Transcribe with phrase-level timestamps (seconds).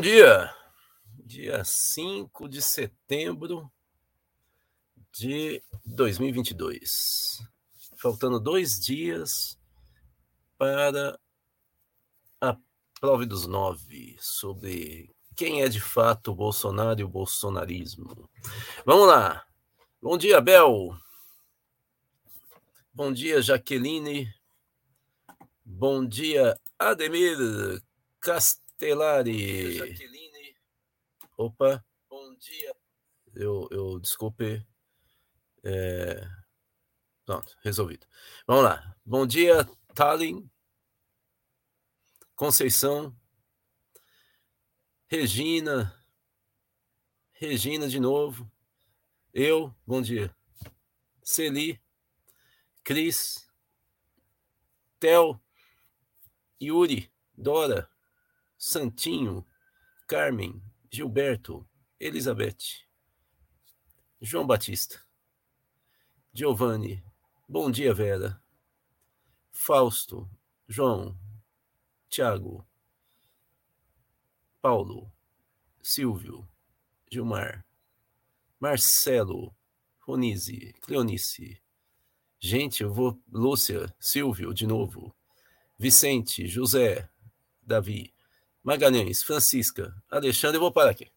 [0.00, 0.50] Bom dia,
[1.26, 3.70] dia 5 de setembro
[5.12, 7.42] de 2022.
[7.98, 9.60] Faltando dois dias
[10.56, 11.20] para
[12.40, 12.56] a
[12.98, 18.26] prova dos nove sobre quem é de fato o Bolsonaro e o bolsonarismo.
[18.86, 19.44] Vamos lá.
[20.00, 20.96] Bom dia, Bel.
[22.90, 24.32] Bom dia, Jaqueline.
[25.62, 27.36] Bom dia, Ademir
[29.74, 30.56] Jaqueline.
[31.36, 31.84] Opa.
[32.08, 32.74] Bom dia.
[33.34, 34.66] Eu, eu desculpe.
[35.62, 36.26] É...
[37.26, 38.06] Pronto, resolvido.
[38.46, 38.96] Vamos lá.
[39.04, 40.50] Bom dia, Tallinn.
[42.34, 43.14] Conceição.
[45.08, 45.94] Regina.
[47.32, 48.50] Regina de novo.
[49.34, 50.34] Eu, bom dia.
[51.22, 51.78] Celi.
[52.82, 53.46] Cris.
[54.98, 55.38] Tel.
[56.58, 57.12] Yuri.
[57.36, 57.90] Dora.
[58.62, 59.46] Santinho.
[60.06, 60.62] Carmen.
[60.90, 61.66] Gilberto.
[61.98, 62.84] Elizabeth.
[64.20, 65.00] João Batista.
[66.30, 67.02] Giovanni.
[67.48, 68.38] Bom dia, Vera.
[69.50, 70.28] Fausto.
[70.68, 71.18] João.
[72.10, 72.68] Tiago.
[74.60, 75.10] Paulo.
[75.82, 76.46] Silvio.
[77.10, 77.64] Gilmar.
[78.60, 79.56] Marcelo.
[80.06, 80.74] Ronise.
[80.82, 81.62] Cleonice.
[82.38, 83.18] Gente, eu vou.
[83.32, 83.90] Lúcia.
[83.98, 85.16] Silvio, de novo.
[85.78, 86.46] Vicente.
[86.46, 87.08] José.
[87.62, 88.12] Davi.
[88.70, 89.24] Magalhães.
[89.24, 89.92] Francisca.
[90.08, 90.58] Alexandre.
[90.58, 91.10] Eu vou parar aqui.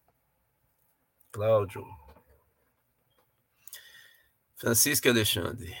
[1.30, 1.86] Cláudio.
[4.56, 5.76] Francisco e Alexandre.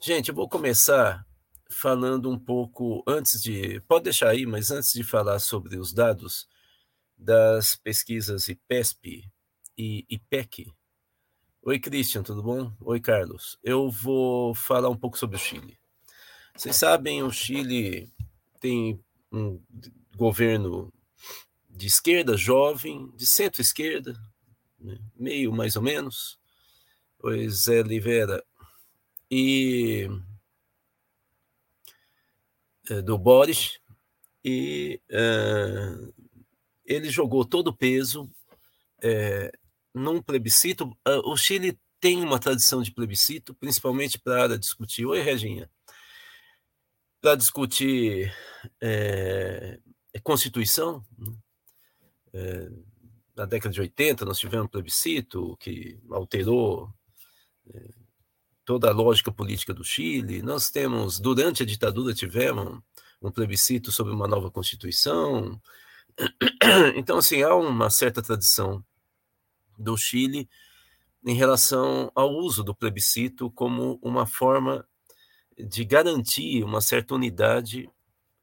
[0.00, 1.24] Gente, eu vou começar
[1.70, 3.80] falando um pouco antes de.
[3.82, 6.48] Pode deixar aí, mas antes de falar sobre os dados
[7.16, 9.30] das pesquisas IPESP
[9.78, 10.66] e IPEC.
[11.62, 12.72] Oi, Christian, tudo bom?
[12.80, 13.56] Oi, Carlos.
[13.62, 15.78] Eu vou falar um pouco sobre o Chile.
[16.56, 18.12] Vocês sabem, o Chile
[18.58, 19.00] tem
[19.32, 19.60] um
[20.16, 20.92] governo
[21.68, 24.14] de esquerda jovem, de centro-esquerda,
[24.78, 24.98] né?
[25.16, 26.38] meio mais ou menos,
[27.18, 28.44] o Zé Oliveira,
[29.30, 30.08] e
[32.90, 33.80] é, do Boris,
[34.44, 36.12] e uh,
[36.84, 38.30] ele jogou todo o peso
[39.00, 39.52] é,
[39.94, 40.86] num plebiscito.
[41.06, 45.06] Uh, o Chile tem uma tradição de plebiscito, principalmente para discutir.
[45.06, 45.70] Oi, Reginha.
[47.22, 48.34] Para discutir
[48.80, 49.78] é,
[50.24, 51.04] Constituição.
[52.34, 52.68] É,
[53.36, 56.92] na década de 80, nós tivemos um plebiscito que alterou
[57.72, 57.90] é,
[58.64, 60.42] toda a lógica política do Chile.
[60.42, 62.80] Nós temos, durante a ditadura, tivemos
[63.22, 65.60] um plebiscito sobre uma nova constituição.
[66.96, 68.84] Então, assim, há uma certa tradição
[69.78, 70.48] do Chile
[71.24, 74.86] em relação ao uso do plebiscito como uma forma
[75.62, 77.88] de garantir uma certa unidade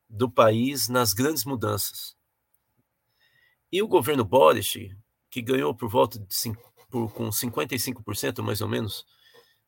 [0.10, 2.18] do país nas grandes mudanças.
[3.72, 4.96] E o governo Boric,
[5.30, 6.54] que ganhou por volta de
[6.90, 9.06] por, com 55% mais ou menos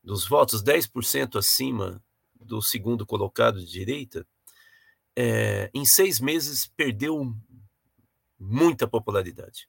[0.02, 2.02] dos votos, 10% acima
[2.34, 4.26] do segundo colocado de direita,
[5.14, 7.32] é, em seis meses perdeu
[8.38, 9.68] muita popularidade.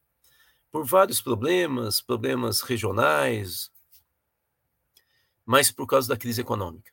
[0.72, 3.72] Por vários problemas, problemas regionais,
[5.46, 6.92] mas por causa da crise econômica.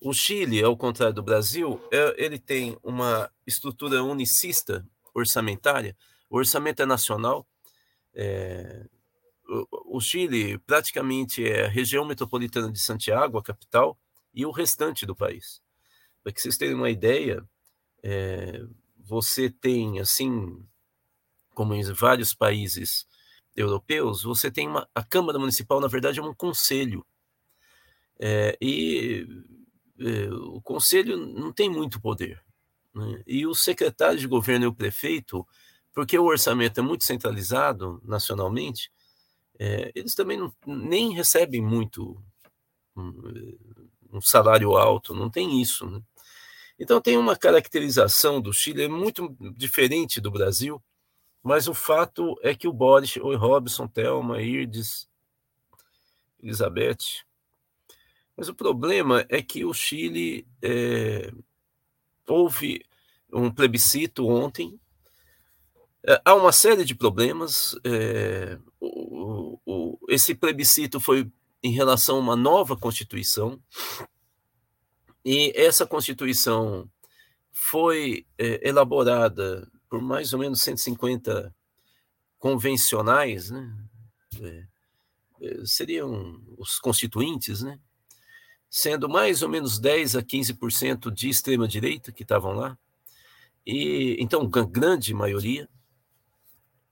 [0.00, 5.96] O Chile, ao contrário do Brasil, é, ele tem uma estrutura unicista orçamentária.
[6.28, 7.46] O orçamento é nacional,
[8.14, 8.86] é,
[9.86, 13.98] o Chile praticamente é a região metropolitana de Santiago, a capital,
[14.34, 15.62] e o restante do país.
[16.22, 17.44] Para que vocês tenham uma ideia,
[18.02, 18.62] é,
[18.98, 20.62] você tem, assim,
[21.54, 23.06] como em vários países
[23.54, 27.06] europeus, você tem uma, a Câmara Municipal, na verdade, é um conselho.
[28.18, 29.26] É, e
[29.98, 32.42] é, o conselho não tem muito poder.
[32.94, 33.22] Né?
[33.26, 35.46] E o secretário de governo e o prefeito,
[35.92, 38.90] porque o orçamento é muito centralizado nacionalmente,
[39.58, 42.22] é, eles também não, nem recebem muito
[42.94, 43.56] um,
[44.12, 45.88] um, salário alto, não tem isso.
[45.88, 46.00] Né?
[46.78, 50.82] Então tem uma caracterização do Chile é muito diferente do Brasil,
[51.42, 55.08] mas o fato é que o Boris, o Robson, Thelma, Irdes,
[56.42, 57.25] Elizabeth,
[58.36, 61.32] mas o problema é que o Chile é,
[62.26, 62.84] houve
[63.32, 64.78] um plebiscito ontem.
[66.06, 67.74] É, há uma série de problemas.
[67.82, 71.30] É, o, o, esse plebiscito foi
[71.62, 73.60] em relação a uma nova Constituição.
[75.24, 76.88] E essa Constituição
[77.50, 81.54] foi é, elaborada por mais ou menos 150
[82.38, 83.76] convencionais, né?
[84.42, 84.66] É,
[85.64, 87.78] seriam os constituintes, né?
[88.68, 92.78] Sendo mais ou menos 10 a 15% de extrema-direita que estavam lá,
[93.66, 95.68] E então, grande maioria.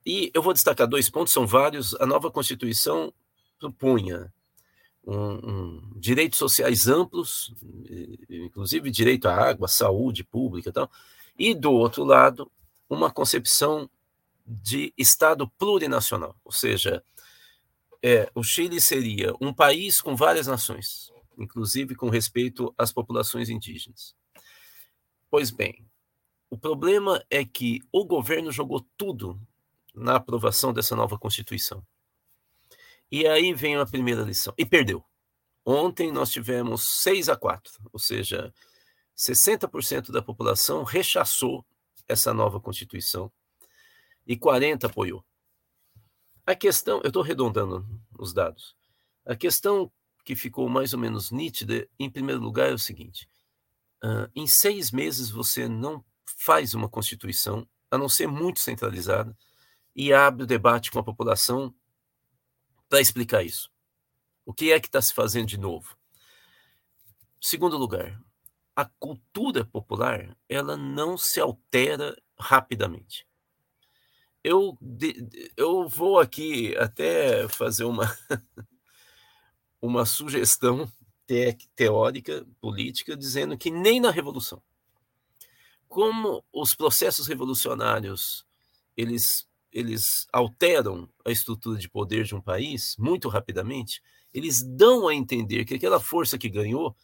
[0.05, 1.95] E eu vou destacar dois pontos, são vários.
[1.95, 3.13] A nova Constituição
[3.59, 4.33] propunha
[5.07, 7.55] um, um, direitos sociais amplos,
[8.29, 10.91] inclusive direito à água, saúde pública e tal,
[11.39, 12.51] e do outro lado,
[12.89, 13.89] uma concepção
[14.47, 17.03] de Estado plurinacional, ou seja,
[18.03, 24.15] é, o Chile seria um país com várias nações, inclusive com respeito às populações indígenas.
[25.31, 25.87] Pois bem,
[26.49, 29.41] o problema é que o governo jogou tudo
[29.95, 31.85] na aprovação dessa nova Constituição.
[33.11, 34.55] E aí vem a primeira lição.
[34.57, 35.05] E perdeu.
[35.65, 38.53] Ontem nós tivemos 6 a 4, ou seja,
[39.17, 41.65] 60% da população rechaçou
[42.07, 43.33] essa nova Constituição
[44.27, 45.25] e 40% apoiou.
[46.47, 47.87] A questão, eu estou arredondando
[48.19, 48.77] os dados,
[49.25, 49.91] a questão
[50.25, 53.29] que ficou mais ou menos nítida, em primeiro lugar, é o seguinte:
[54.03, 59.37] uh, em seis meses você não faz uma Constituição, a não ser muito centralizada,
[59.95, 61.75] e abre o debate com a população
[62.89, 63.71] para explicar isso.
[64.45, 65.97] O que é que está se fazendo de novo?
[67.41, 68.21] Segundo lugar,
[68.75, 73.27] a cultura popular ela não se altera rapidamente.
[74.43, 74.77] Eu,
[75.57, 78.05] eu vou aqui até fazer uma,
[79.85, 80.91] uma sugestão
[81.27, 84.63] te, teórica, política, dizendo que nem na Revolução,
[85.87, 88.47] como os processos revolucionários
[88.97, 94.03] eles, eles alteram a estrutura de poder de um país muito rapidamente,
[94.33, 96.97] eles dão a entender que aquela força que ganhou,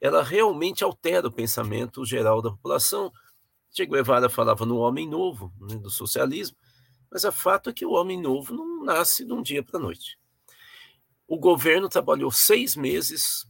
[0.00, 3.12] ela realmente altera o pensamento geral da população.
[3.70, 6.56] Che Guevara falava no homem novo, né, do socialismo,
[7.10, 9.82] mas o fato é que o homem novo não nasce de um dia para a
[9.82, 10.18] noite.
[11.26, 13.46] O governo trabalhou seis meses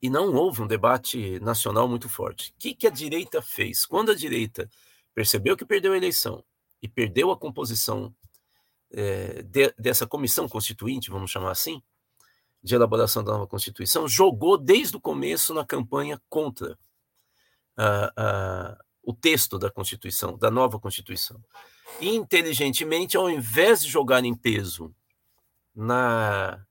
[0.00, 2.50] e não houve um debate nacional muito forte.
[2.50, 3.86] O que, que a direita fez?
[3.86, 4.68] Quando a direita
[5.14, 6.44] percebeu que perdeu a eleição
[6.82, 8.14] e perdeu a composição
[8.90, 11.82] é, de, dessa comissão constituinte, vamos chamar assim,
[12.62, 16.78] de elaboração da nova Constituição, jogou desde o começo na campanha contra
[19.02, 21.42] o texto da Constituição, da nova Constituição.
[22.00, 24.94] E, inteligentemente, ao invés de jogar em peso
[25.74, 26.64] na,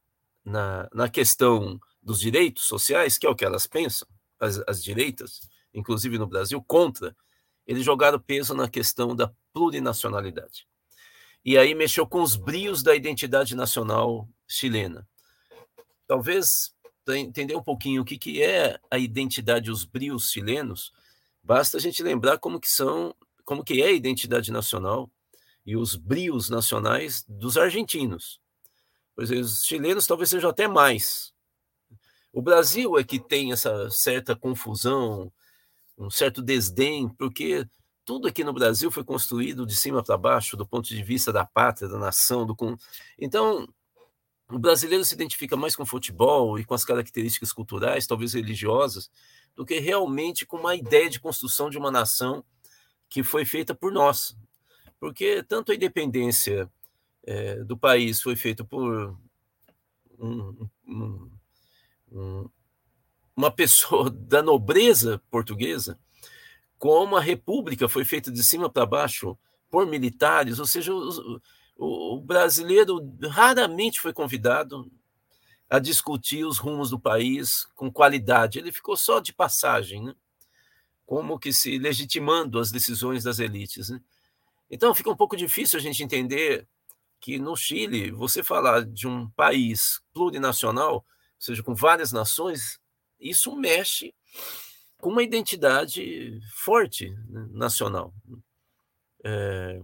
[0.43, 4.07] na, na questão dos direitos sociais, que é o que elas pensam,
[4.39, 5.41] as, as direitas,
[5.73, 7.15] inclusive no Brasil, contra,
[7.65, 10.67] eles jogaram peso na questão da plurinacionalidade.
[11.45, 15.07] E aí mexeu com os brios da identidade nacional chilena
[16.07, 16.73] talvez
[17.03, 20.93] para entender um pouquinho o que, que é a identidade os brios chilenos,
[21.41, 25.09] basta a gente lembrar como que são, como que é a identidade nacional
[25.65, 28.39] e os brios nacionais dos argentinos.
[29.15, 31.33] Pois é, os chilenos talvez sejam até mais.
[32.31, 35.31] O Brasil é que tem essa certa confusão,
[35.97, 37.67] um certo desdém, porque
[38.03, 41.45] tudo aqui no Brasil foi construído de cima para baixo, do ponto de vista da
[41.45, 42.55] pátria, da nação, do
[43.19, 43.67] então
[44.49, 49.09] o brasileiro se identifica mais com futebol e com as características culturais, talvez religiosas,
[49.55, 52.43] do que realmente com uma ideia de construção de uma nação
[53.09, 54.35] que foi feita por nós.
[54.99, 56.69] Porque tanto a independência
[57.25, 59.17] é, do país foi feita por
[60.19, 61.31] um, um,
[62.11, 62.49] um,
[63.35, 65.99] uma pessoa da nobreza portuguesa,
[66.77, 69.37] como a república foi feita de cima para baixo
[69.69, 71.19] por militares, ou seja, os,
[71.77, 72.99] o, brasileiro
[73.29, 74.91] raramente foi convidado
[75.69, 78.59] a discutir os rumos do país com qualidade.
[78.59, 80.13] Ele ficou só de passagem, né?
[81.05, 83.89] como que se legitimando as decisões das elites.
[83.89, 83.99] Né?
[84.69, 86.67] Então fica um pouco difícil a gente entender
[87.23, 91.05] que no Chile, você falar de um país plurinacional, ou
[91.39, 92.81] seja, com várias nações,
[93.17, 94.13] isso mexe
[94.97, 98.13] com uma identidade forte né, nacional.
[99.23, 99.81] É,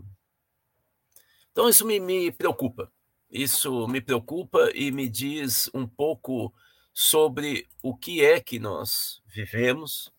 [1.50, 2.92] então, isso me, me preocupa.
[3.32, 6.54] Isso me preocupa e me diz um pouco
[6.94, 10.12] sobre o que é que nós vivemos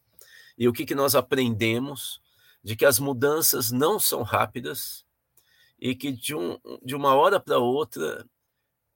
[0.57, 2.23] e o que, que nós aprendemos
[2.65, 5.05] de que as mudanças não são rápidas
[5.81, 8.27] e que de, um, de uma hora para outra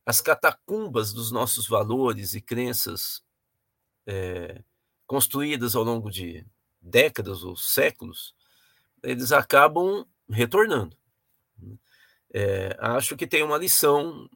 [0.04, 3.24] as catacumbas dos nossos valores e crenças
[4.06, 4.62] é,
[5.06, 6.46] construídas ao longo de
[6.80, 8.34] décadas ou séculos,
[9.02, 10.96] eles acabam retornando.
[12.32, 14.28] É, acho que tem uma lição.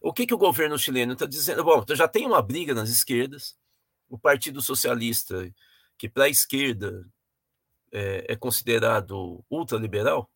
[0.00, 1.64] O que, que o governo chileno está dizendo?
[1.64, 3.56] Bom, já tem uma briga nas esquerdas.
[4.10, 5.50] O Partido Socialista,
[5.96, 7.08] que para a esquerda
[7.92, 10.28] é, é, considerado ultraliberal,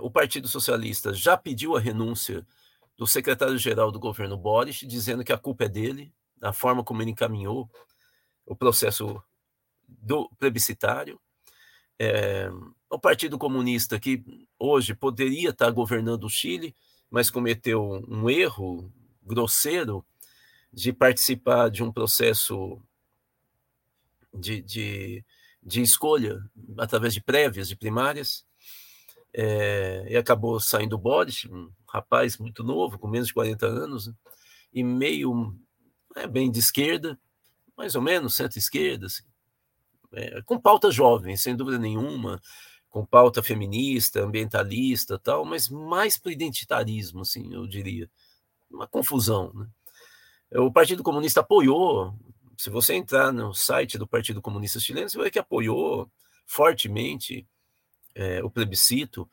[0.00, 2.46] o Partido Socialista já pediu a renúncia
[2.96, 7.10] do secretário-geral do governo Boris, dizendo que a culpa é dele, a forma como ele
[7.10, 7.70] encaminhou
[8.46, 9.22] o processo
[9.86, 11.20] do plebiscitário.
[11.98, 12.50] É,
[12.90, 14.24] o Partido Comunista, que
[14.58, 16.74] hoje poderia estar governando o Chile,
[17.10, 20.04] mas cometeu um erro grosseiro
[20.72, 22.80] de participar de um processo
[24.32, 25.24] de, de,
[25.62, 26.42] de escolha
[26.78, 28.44] através de prévias, de primárias,
[29.34, 34.14] é, e acabou saindo Boris, um rapaz muito novo, com menos de 40 anos, né,
[34.72, 35.54] e meio
[36.16, 37.18] é, bem de esquerda,
[37.76, 39.24] mais ou menos centro-esquerda, assim,
[40.12, 42.40] é, com pauta jovem, sem dúvida nenhuma,
[42.90, 48.08] com pauta feminista, ambientalista tal, mas mais para o identitarismo, assim, eu diria.
[48.70, 49.50] Uma confusão.
[49.54, 49.66] Né?
[50.60, 52.14] O Partido Comunista apoiou,
[52.58, 56.10] se você entrar no site do Partido Comunista Chileno, você vai ver que apoiou
[56.46, 57.46] fortemente
[58.14, 59.28] é, o plebiscito,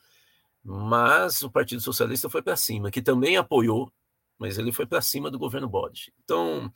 [0.64, 3.92] mas o Partido Socialista foi para cima, que também apoiou,
[4.38, 6.14] mas ele foi para cima do governo Bode.
[6.24, 6.72] Então,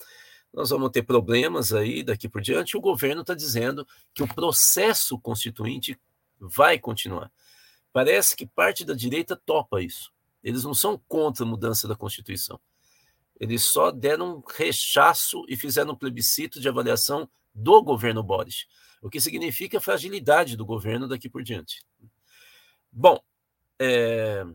[0.53, 2.77] nós vamos ter problemas aí daqui por diante.
[2.77, 5.99] O governo está dizendo que o processo constituinte
[6.39, 7.31] vai continuar.
[7.91, 10.11] Parece que parte da direita topa isso.
[10.43, 12.59] Eles não são contra a mudança da Constituição.
[13.39, 18.65] Eles só deram um rechaço e fizeram um plebiscito de avaliação do governo Boris,
[19.01, 21.83] o que significa fragilidade do governo daqui por diante.
[22.91, 23.19] Bom,
[23.79, 24.45] é,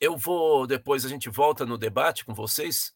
[0.00, 2.94] eu vou, depois a gente volta no debate com vocês,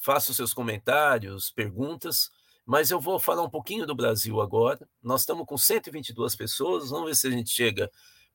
[0.00, 2.30] faço seus comentários, perguntas,
[2.64, 4.88] mas eu vou falar um pouquinho do Brasil agora.
[5.02, 7.90] Nós estamos com 122 pessoas, vamos ver se a gente chega,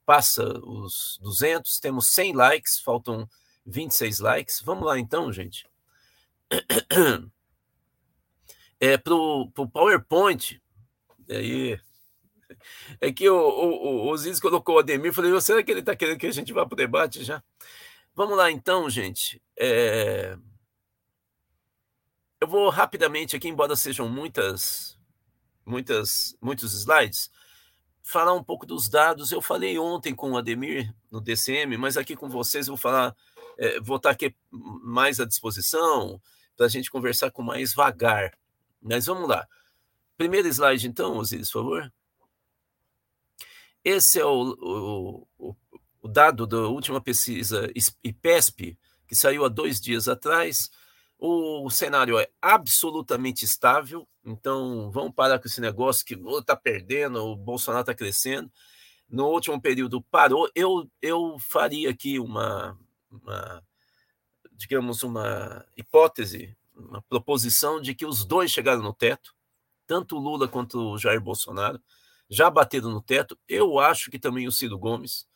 [0.05, 3.27] passa os 200, temos 100 likes, faltam
[3.65, 4.61] 26 likes.
[4.61, 5.67] Vamos lá então, gente.
[8.83, 10.59] É para o PowerPoint,
[11.29, 11.79] aí
[12.99, 16.17] é que o, o, o Osiris colocou o Ademir, falei, será que ele está querendo
[16.17, 17.43] que a gente vá para o debate já?
[18.13, 19.41] Vamos lá então, gente.
[19.57, 20.35] É...
[22.39, 24.97] Eu vou rapidamente aqui, embora sejam muitas,
[25.63, 27.29] muitas, muitos slides,
[28.01, 29.31] falar um pouco dos dados.
[29.31, 33.15] Eu falei ontem com o Ademir no DCM, mas aqui com vocês eu vou falar,
[33.59, 36.19] é, vou estar aqui mais à disposição
[36.57, 38.33] para a gente conversar com mais vagar.
[38.81, 39.47] Mas vamos lá.
[40.17, 41.93] Primeiro slide, então, Osiris, por favor.
[43.83, 45.55] Esse é o, o,
[46.01, 47.71] o dado da última pesquisa
[48.03, 50.71] IPESP, que saiu há dois dias atrás
[51.23, 57.35] o cenário é absolutamente estável, então vamos parar com esse negócio que está perdendo, o
[57.35, 58.51] Bolsonaro está crescendo.
[59.07, 60.49] No último período parou.
[60.55, 62.75] Eu, eu faria aqui uma,
[63.11, 63.63] uma,
[64.53, 66.57] digamos, uma hipótese,
[66.89, 69.33] uma proposição de que os dois chegaram no teto,
[69.87, 71.81] tanto o Lula quanto o Jair Bolsonaro,
[72.29, 73.37] já bateram no teto.
[73.47, 75.27] Eu acho que também o Ciro Gomes.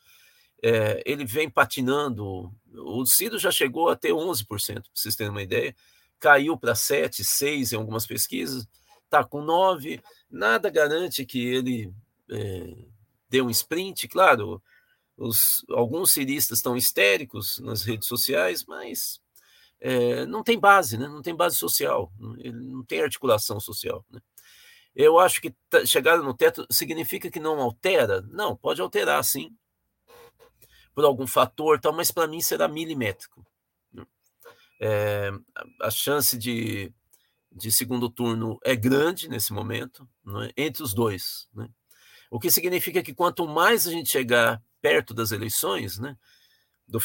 [0.62, 5.42] É, ele vem patinando o Ciro já chegou a ter 11%, para vocês terem uma
[5.42, 5.74] ideia.
[6.18, 8.66] Caiu para 7, 6 em algumas pesquisas,
[9.04, 10.00] está com 9.
[10.30, 11.92] Nada garante que ele
[12.30, 12.74] é,
[13.28, 14.08] dê um sprint.
[14.08, 14.62] Claro,
[15.16, 19.20] os, alguns ciristas estão histéricos nas redes sociais, mas
[19.88, 21.06] é, não tem base, né?
[21.06, 24.04] não tem base social, não tem articulação social.
[24.10, 24.20] Né?
[24.96, 25.54] Eu acho que
[25.86, 28.20] chegar no teto significa que não altera?
[28.22, 29.56] Não, pode alterar, sim,
[30.92, 33.46] por algum fator, tal, mas para mim será milimétrico.
[34.80, 35.30] É,
[35.80, 36.92] a chance de,
[37.52, 40.08] de segundo turno é grande nesse momento,
[40.42, 40.64] é?
[40.64, 41.48] entre os dois.
[41.54, 41.68] Né?
[42.28, 46.18] O que significa que quanto mais a gente chegar perto das eleições, né,
[46.88, 46.98] do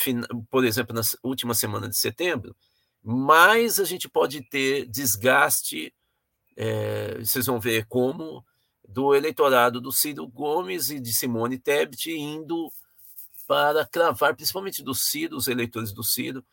[0.49, 2.55] por exemplo, na última semana de setembro,
[3.03, 5.93] mais a gente pode ter desgaste,
[6.55, 8.45] é, vocês vão ver como,
[8.87, 12.71] do eleitorado do Ciro Gomes e de Simone Tebet indo
[13.47, 16.43] para cravar, principalmente do Ciro, os eleitores do Ciro,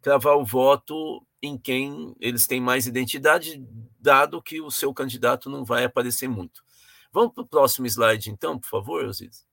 [0.00, 3.64] cravar o voto em quem eles têm mais identidade,
[3.98, 6.62] dado que o seu candidato não vai aparecer muito.
[7.12, 9.49] Vamos para o próximo slide, então, por favor, Osiris.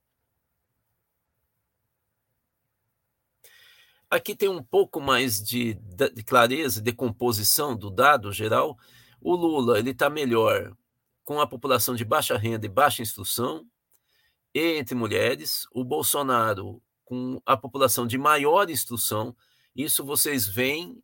[4.09, 8.77] Aqui tem um pouco mais de, de clareza, de composição do dado geral.
[9.21, 10.75] O Lula ele está melhor
[11.23, 13.65] com a população de baixa renda e baixa instrução,
[14.53, 15.67] entre mulheres.
[15.73, 19.33] O Bolsonaro com a população de maior instrução.
[19.73, 21.01] Isso vocês veem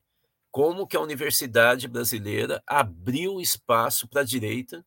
[0.52, 4.86] como que a universidade brasileira abriu espaço para a direita,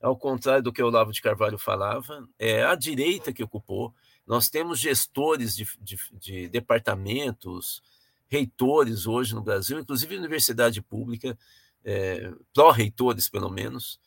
[0.00, 3.92] ao contrário do que o Olavo de Carvalho falava, é a direita que ocupou.
[4.30, 7.82] Nós temos gestores de, de, de departamentos,
[8.28, 11.36] reitores hoje no Brasil, inclusive universidade pública,
[11.84, 13.98] é, pró-reitores pelo menos,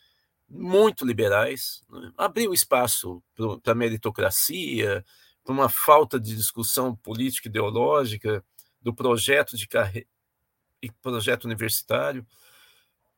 [0.48, 2.14] muito liberais, né?
[2.16, 3.22] abriu espaço
[3.62, 5.04] para meritocracia,
[5.44, 8.42] por uma falta de discussão política ideológica
[8.82, 10.08] do projeto de carreira
[11.02, 12.26] projeto universitário,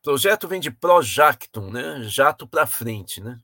[0.05, 2.03] Projeto vem de projectum, né?
[2.03, 3.41] Jato para frente, né?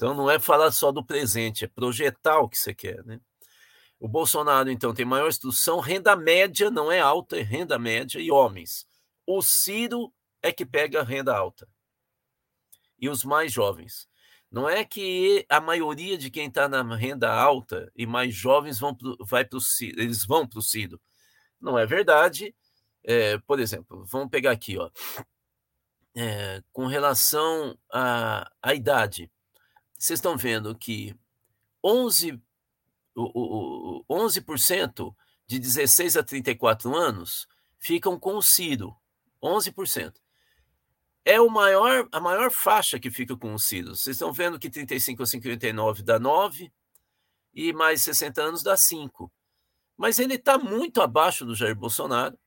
[0.00, 3.20] Então não é falar só do presente, é projetar o que você quer, né?
[3.98, 8.30] O Bolsonaro, então, tem maior instrução, renda média não é alta, é renda média e
[8.30, 8.86] homens.
[9.26, 11.68] O Ciro é que pega renda alta.
[12.98, 14.08] E os mais jovens.
[14.50, 18.94] Não é que a maioria de quem está na renda alta e mais jovens vão
[18.94, 20.98] pro, vai pro Ciro, eles vão para o Ciro.
[21.60, 22.54] Não é verdade.
[23.04, 24.90] É, por exemplo, vamos pegar aqui, ó,
[26.16, 29.30] é, com relação à, à idade.
[30.00, 31.14] Vocês estão vendo que
[31.84, 32.42] 11
[33.14, 35.14] o, o, 11%
[35.46, 37.46] de 16 a 34 anos
[37.78, 38.96] ficam com o Ciro,
[39.44, 40.14] 11%.
[41.22, 43.94] É o maior, a maior faixa que fica com o Ciro.
[43.94, 46.72] Vocês estão vendo que 35 a 59 dá 9
[47.52, 49.30] e mais 60 anos dá 5.
[49.98, 52.38] Mas ele está muito abaixo do Jair Bolsonaro,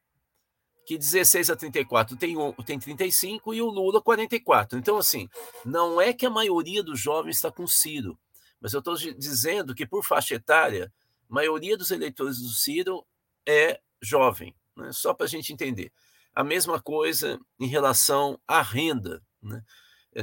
[0.85, 2.35] que 16 a 34 tem,
[2.65, 4.77] tem 35 e o Lula 44.
[4.77, 5.29] Então, assim,
[5.65, 8.17] não é que a maioria dos jovens está com Ciro.
[8.59, 10.91] Mas eu estou dizendo que, por faixa etária,
[11.29, 13.05] a maioria dos eleitores do Ciro
[13.45, 14.91] é jovem, né?
[14.91, 15.91] só para a gente entender.
[16.33, 19.21] A mesma coisa em relação à renda.
[19.41, 19.61] Né?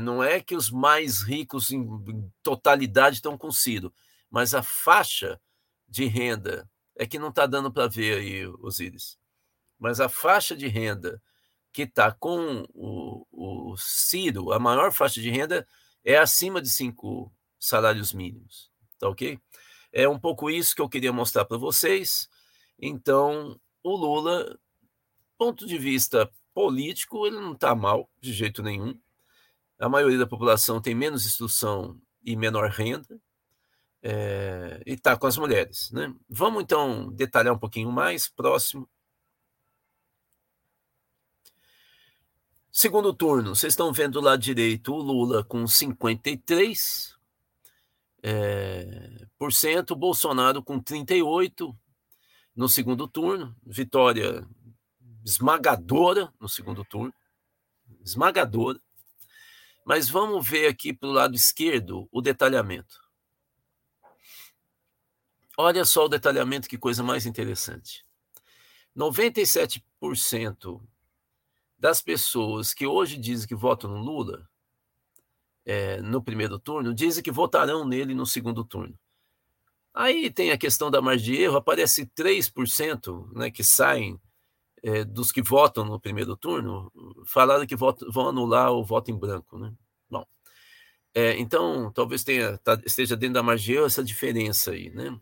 [0.01, 1.87] Não é que os mais ricos em
[2.43, 3.93] totalidade estão com Ciro,
[4.31, 5.41] mas a faixa
[5.89, 9.20] de renda é que não está dando para ver aí, Osíris.
[9.81, 11.21] Mas a faixa de renda
[11.73, 15.67] que está com o, o Ciro, a maior faixa de renda
[16.05, 19.41] é acima de 5 salários mínimos, tá ok?
[19.93, 22.29] É um pouco isso que eu queria mostrar para vocês.
[22.79, 24.59] Então, o Lula,
[25.37, 28.99] ponto de vista político, ele não está mal de jeito nenhum.
[29.79, 33.21] A maioria da população tem menos instrução e menor renda.
[34.03, 35.91] É, e está com as mulheres.
[35.91, 36.15] Né?
[36.29, 38.29] Vamos então detalhar um pouquinho mais.
[38.29, 38.89] Próximo.
[42.73, 47.17] Segundo turno, vocês estão vendo do lado direito o Lula com 53,
[48.23, 51.77] é, por cento, Bolsonaro com 38
[52.55, 54.47] no segundo turno, vitória
[55.25, 57.13] esmagadora no segundo turno,
[58.05, 58.81] esmagadora.
[59.85, 63.01] Mas vamos ver aqui para o lado esquerdo o detalhamento.
[65.59, 68.07] Olha só o detalhamento, que coisa mais interessante.
[68.97, 70.81] 97%
[71.81, 74.47] das pessoas que hoje dizem que votam no Lula
[75.65, 78.97] é, no primeiro turno, dizem que votarão nele no segundo turno.
[79.95, 84.21] Aí tem a questão da margem de erro, aparece 3% né, que saem
[84.83, 86.93] é, dos que votam no primeiro turno,
[87.27, 89.59] falaram que votam, vão anular o voto em branco.
[89.59, 89.73] Né?
[90.09, 90.25] Bom,
[91.15, 94.91] é, então talvez tenha, tá, esteja dentro da margem de erro essa diferença aí.
[94.91, 95.19] Né?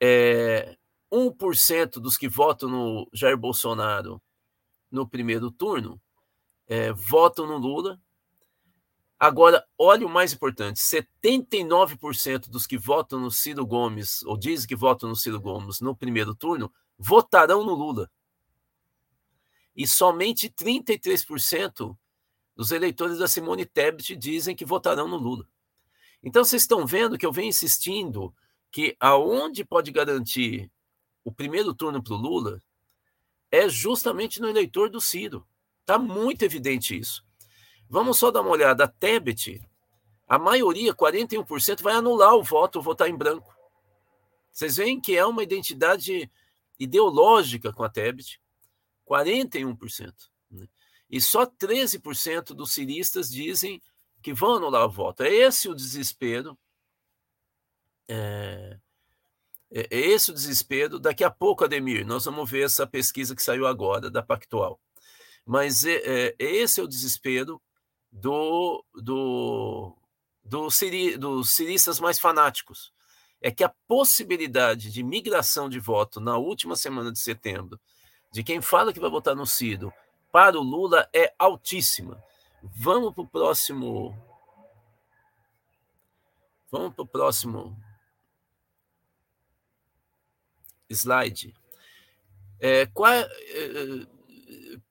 [0.00, 0.76] É,
[1.12, 4.20] 1% dos que votam no Jair Bolsonaro
[4.90, 6.00] no primeiro turno
[6.66, 8.00] é, votam no Lula,
[9.18, 14.76] Agora, olha o mais importante: 79% dos que votam no Ciro Gomes, ou dizem que
[14.76, 18.10] votam no Ciro Gomes no primeiro turno, votarão no Lula.
[19.74, 21.96] E somente 33%
[22.54, 25.46] dos eleitores da Simone Tebet dizem que votarão no Lula.
[26.22, 28.34] Então, vocês estão vendo que eu venho insistindo
[28.70, 30.70] que aonde pode garantir
[31.24, 32.60] o primeiro turno para o Lula
[33.50, 35.46] é justamente no eleitor do Ciro.
[35.80, 37.24] Está muito evidente isso.
[37.88, 38.84] Vamos só dar uma olhada.
[38.84, 39.60] A Tebet,
[40.26, 43.54] a maioria, 41%, vai anular o voto, votar em branco.
[44.52, 46.30] Vocês veem que é uma identidade
[46.78, 48.40] ideológica com a Tebet,
[49.08, 50.12] 41%.
[50.50, 50.66] Né?
[51.08, 53.80] E só 13% dos ciristas dizem
[54.20, 55.22] que vão anular o voto.
[55.22, 56.58] É esse o desespero.
[58.08, 58.78] É,
[59.70, 60.98] é, é esse o desespero.
[60.98, 64.80] Daqui a pouco, Ademir, nós vamos ver essa pesquisa que saiu agora, da Pactual.
[65.44, 67.60] Mas é, é, esse é o desespero
[68.10, 69.96] do, do,
[70.44, 72.92] do siri, dos siristas mais fanáticos.
[73.40, 77.78] É que a possibilidade de migração de voto na última semana de setembro,
[78.32, 79.92] de quem fala que vai votar no Ciro,
[80.32, 82.22] para o Lula é altíssima.
[82.62, 84.16] Vamos para o próximo.
[86.70, 87.76] Vamos para o próximo
[90.88, 91.54] slide.
[92.58, 94.06] É, qual, é, é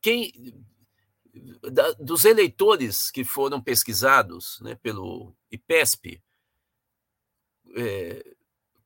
[0.02, 0.32] quem
[1.72, 6.22] da, dos eleitores que foram pesquisados né, pelo IPESP,
[7.76, 8.36] é,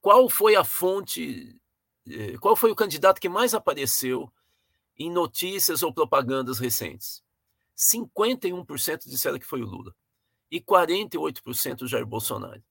[0.02, 1.60] qual foi a fonte,
[2.08, 4.32] é, qual foi o candidato que mais apareceu
[4.98, 7.24] em notícias ou propagandas recentes?
[7.78, 9.96] 51% disseram que foi o Lula
[10.52, 12.64] e 48% o Jair Bolsonaro.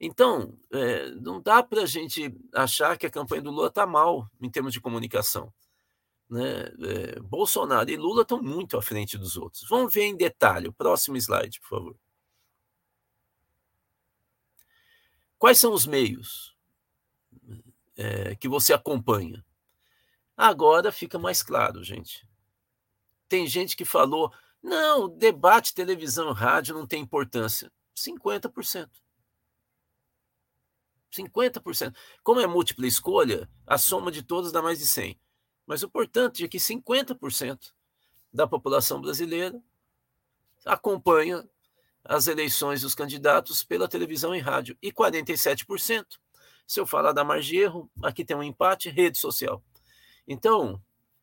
[0.00, 4.28] Então, é, não dá para a gente achar que a campanha do Lula está mal
[4.40, 5.52] em termos de comunicação.
[6.28, 9.66] né, é, Bolsonaro e Lula estão muito à frente dos outros.
[9.68, 10.72] Vamos ver em detalhe.
[10.72, 11.96] Próximo slide, por favor.
[15.38, 16.56] Quais são os meios
[17.96, 19.44] é, que você acompanha?
[20.36, 22.26] Agora fica mais claro, gente.
[23.28, 24.32] Tem gente que falou:
[24.62, 27.72] não, debate, televisão, rádio não tem importância.
[27.96, 28.90] 50%.
[31.16, 31.94] 50%.
[32.22, 35.18] Como é múltipla escolha, a soma de todos dá mais de 100.
[35.66, 37.72] Mas o importante é que 50%
[38.32, 39.60] da população brasileira
[40.64, 41.48] acompanha
[42.04, 44.76] as eleições dos candidatos pela televisão e rádio.
[44.80, 46.04] E 47%,
[46.66, 49.62] se eu falar da margem de erro, aqui tem um empate, rede social.
[50.26, 50.80] Então,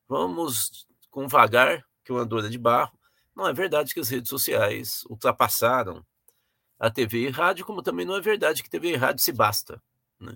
[0.07, 2.97] vamos com vagar, que o é de barro.
[3.35, 6.05] Não é verdade que as redes sociais ultrapassaram
[6.83, 9.81] a TV e rádio, como também não é verdade que TV e rádio se basta.
[10.19, 10.35] Né?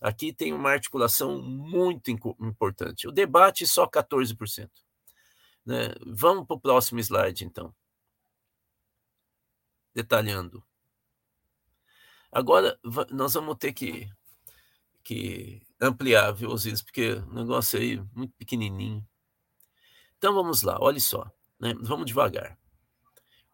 [0.00, 3.08] Aqui tem uma articulação muito importante.
[3.08, 4.70] O debate só 14%.
[5.66, 5.92] Né?
[6.06, 7.74] Vamos para o próximo slide, então.
[9.92, 10.62] Detalhando.
[12.30, 12.78] Agora,
[13.10, 14.08] nós vamos ter que,
[15.02, 19.04] que ampliar, viu, Osiris, porque o negócio aí é muito pequenininho.
[20.16, 21.74] Então vamos lá, olha só, né?
[21.80, 22.56] vamos devagar.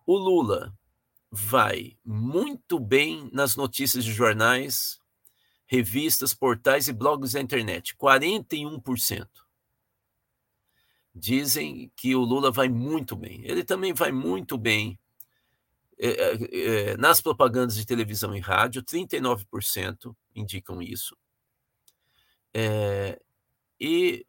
[0.06, 0.76] O Lula
[1.34, 5.00] vai muito bem nas notícias de jornais,
[5.66, 9.26] revistas, portais e blogs da internet, 41%.
[11.12, 13.40] Dizem que o Lula vai muito bem.
[13.44, 14.98] Ele também vai muito bem
[15.98, 21.16] é, é, é nas propagandas de televisão e rádio, 39% indicam isso.
[22.52, 23.20] É,
[23.80, 24.24] e,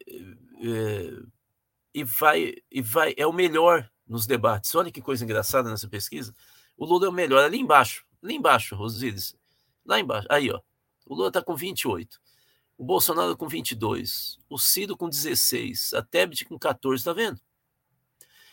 [0.60, 1.22] é,
[1.94, 4.74] e, vai, e vai, é o melhor nos debates.
[4.74, 6.34] Olha que coisa engraçada nessa pesquisa.
[6.76, 9.36] O Lula é o melhor ali embaixo, ali embaixo, Rosiris.
[9.84, 10.60] Lá embaixo, aí, ó.
[11.06, 12.20] O Lula está com 28.
[12.76, 14.38] O Bolsonaro com 22.
[14.50, 15.94] O Ciro com 16.
[15.94, 17.00] A Tebet com 14.
[17.00, 17.40] Está vendo?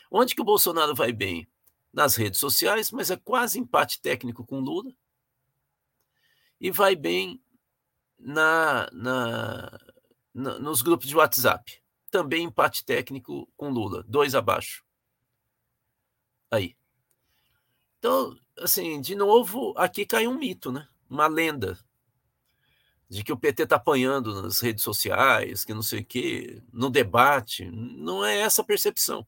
[0.09, 1.47] Onde que o Bolsonaro vai bem?
[1.91, 4.91] Nas redes sociais, mas é quase empate técnico com o Lula.
[6.59, 7.43] E vai bem
[8.17, 9.79] na, na,
[10.33, 11.81] na, nos grupos de WhatsApp.
[12.09, 14.03] Também empate técnico com Lula.
[14.07, 14.83] Dois abaixo.
[16.49, 16.75] Aí.
[18.03, 20.85] Então, assim, de novo, aqui cai um mito, né?
[21.09, 21.79] Uma lenda
[23.07, 26.89] de que o PT está apanhando nas redes sociais, que não sei o quê, no
[26.89, 27.63] debate.
[27.71, 29.25] Não é essa a percepção.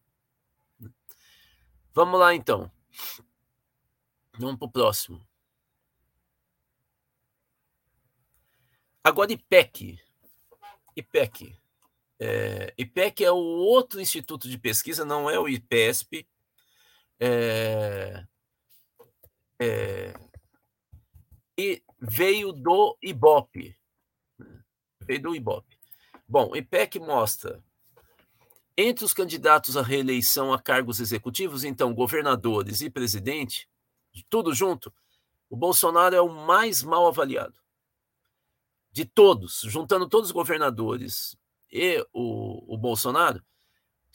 [1.94, 2.70] Vamos lá, então.
[4.38, 5.26] Vamos para o próximo.
[9.02, 10.02] Agora, IPEC.
[10.98, 11.58] IPEC.
[12.20, 16.28] É, IPEC é o outro instituto de pesquisa, não é o IPESP.
[17.18, 18.26] É,
[19.60, 20.14] é,
[21.58, 23.76] e veio do IBOP.
[24.38, 24.64] Né?
[25.02, 25.66] Veio do IBOP.
[26.28, 27.64] Bom, o IPEC mostra
[28.78, 33.70] entre os candidatos à reeleição a cargos executivos, então governadores e presidente,
[34.30, 34.94] tudo junto,
[35.50, 37.58] o Bolsonaro é o mais mal avaliado.
[38.92, 41.38] De todos, juntando todos os governadores
[41.72, 43.44] e o, o Bolsonaro,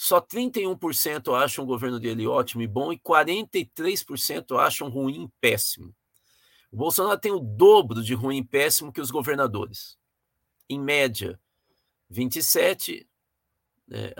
[0.02, 5.94] só 31% acham o governo dele ótimo e bom e 43% acham ruim e péssimo.
[6.72, 9.98] O Bolsonaro tem o dobro de ruim e péssimo que os governadores.
[10.70, 11.38] Em média,
[12.08, 13.06] 27,
[13.90, 14.14] é,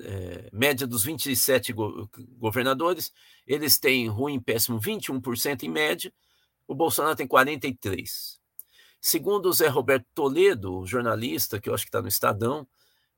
[0.00, 3.14] é, média dos 27 go governadores,
[3.46, 6.12] eles têm ruim e péssimo 21% em média,
[6.68, 8.38] o Bolsonaro tem 43%.
[9.00, 12.68] Segundo o Zé Roberto Toledo, jornalista, que eu acho que está no Estadão,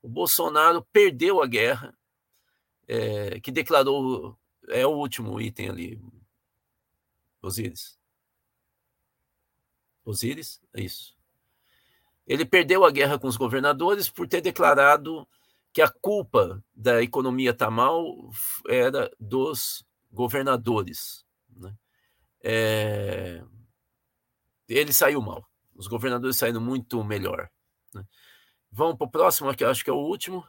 [0.02, 1.96] o Bolsonaro perdeu a guerra,
[2.86, 6.02] é, que declarou, é o último item ali,
[7.42, 7.98] Osíris.
[10.04, 11.16] Osíris, é isso.
[12.26, 15.26] Ele perdeu a guerra com os governadores por ter declarado
[15.72, 18.04] que a culpa da economia tá mal
[18.68, 21.24] era dos governadores.
[21.48, 21.74] Né?
[22.42, 23.44] É...
[24.68, 25.46] Ele saiu mal.
[25.74, 27.50] Os governadores saíram muito melhor.
[27.94, 28.04] Né?
[28.70, 30.46] Vamos para o próximo, que acho que é o último.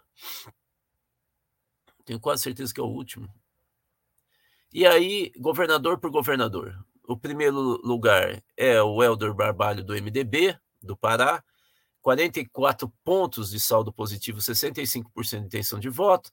[2.05, 3.31] Tenho quase certeza que é o último.
[4.73, 6.77] E aí, governador por governador.
[7.07, 11.43] O primeiro lugar é o Helder Barbalho do MDB, do Pará,
[12.01, 16.31] 44 pontos de saldo positivo, 65% de intenção de voto.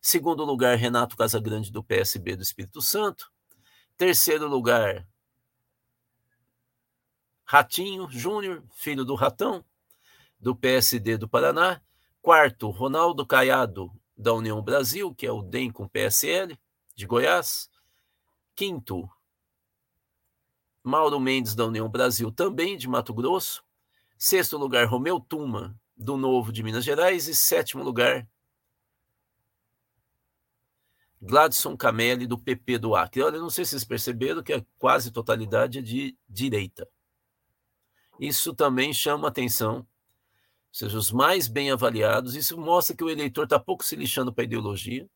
[0.00, 3.30] Segundo lugar, Renato Casagrande do PSB do Espírito Santo.
[3.96, 5.06] Terceiro lugar,
[7.44, 9.64] Ratinho Júnior, filho do Ratão,
[10.42, 11.80] do PSD do Paraná.
[12.20, 16.58] Quarto, Ronaldo Caiado, da União Brasil, que é o DEM com PSL,
[16.94, 17.70] de Goiás.
[18.54, 19.08] Quinto,
[20.82, 23.64] Mauro Mendes, da União Brasil, também de Mato Grosso.
[24.18, 27.28] Sexto lugar, Romeu Tuma, do Novo de Minas Gerais.
[27.28, 28.28] E sétimo lugar,
[31.20, 33.22] Gladson Camelli, do PP do Acre.
[33.22, 36.86] Olha, não sei se vocês perceberam que a quase totalidade é de direita.
[38.18, 39.86] Isso também chama atenção,
[40.72, 42.34] seja, os mais bem avaliados.
[42.34, 45.08] Isso mostra que o eleitor está pouco se lixando para a ideologia.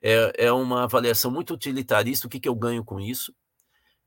[0.00, 2.26] É, é uma avaliação muito utilitarista.
[2.26, 3.34] O que, que eu ganho com isso?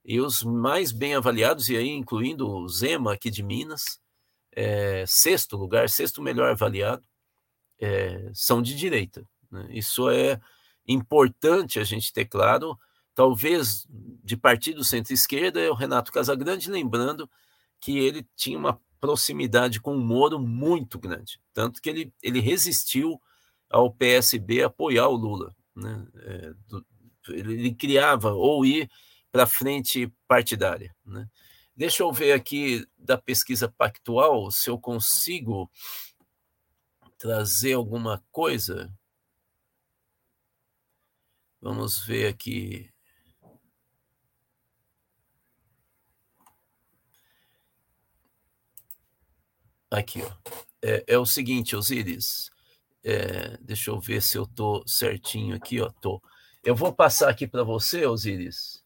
[0.04, 4.00] E os mais bem avaliados, e aí incluindo o Zema aqui de Minas,
[4.52, 7.06] é, sexto lugar, sexto melhor avaliado,
[7.80, 9.28] é, são de direita.
[9.52, 9.68] Né?
[9.72, 10.40] Isso é
[10.88, 12.78] importante a gente ter claro.
[13.14, 13.86] Talvez
[14.24, 17.30] de partido centro-esquerda é o Renato Casagrande, lembrando
[17.80, 23.22] que ele tinha uma proximidade com o Moro muito grande, tanto que ele, ele resistiu
[23.70, 25.56] ao PSB apoiar o Lula.
[25.76, 26.08] Né?
[26.16, 26.86] É, do,
[27.30, 28.90] ele, ele, criava ou ir
[29.32, 30.96] para a frente partidária.
[31.06, 31.28] Né?
[31.76, 35.70] Deixa eu ver aqui da pesquisa pactual se eu consigo
[37.18, 38.92] trazer alguma coisa.
[41.62, 42.90] Vamos ver aqui.
[49.90, 50.32] Aqui, ó.
[50.82, 52.52] É, é o seguinte, Osiris.
[53.04, 55.90] É, deixa eu ver se eu tô certinho aqui, ó.
[56.02, 56.22] Tô.
[56.64, 58.84] Eu vou passar aqui para você, Osiris,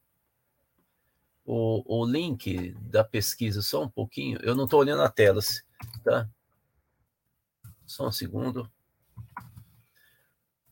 [1.44, 4.40] o, o link da pesquisa, só um pouquinho.
[4.44, 5.42] Eu não estou olhando a tela,
[6.04, 6.30] tá?
[7.86, 8.72] Só um segundo.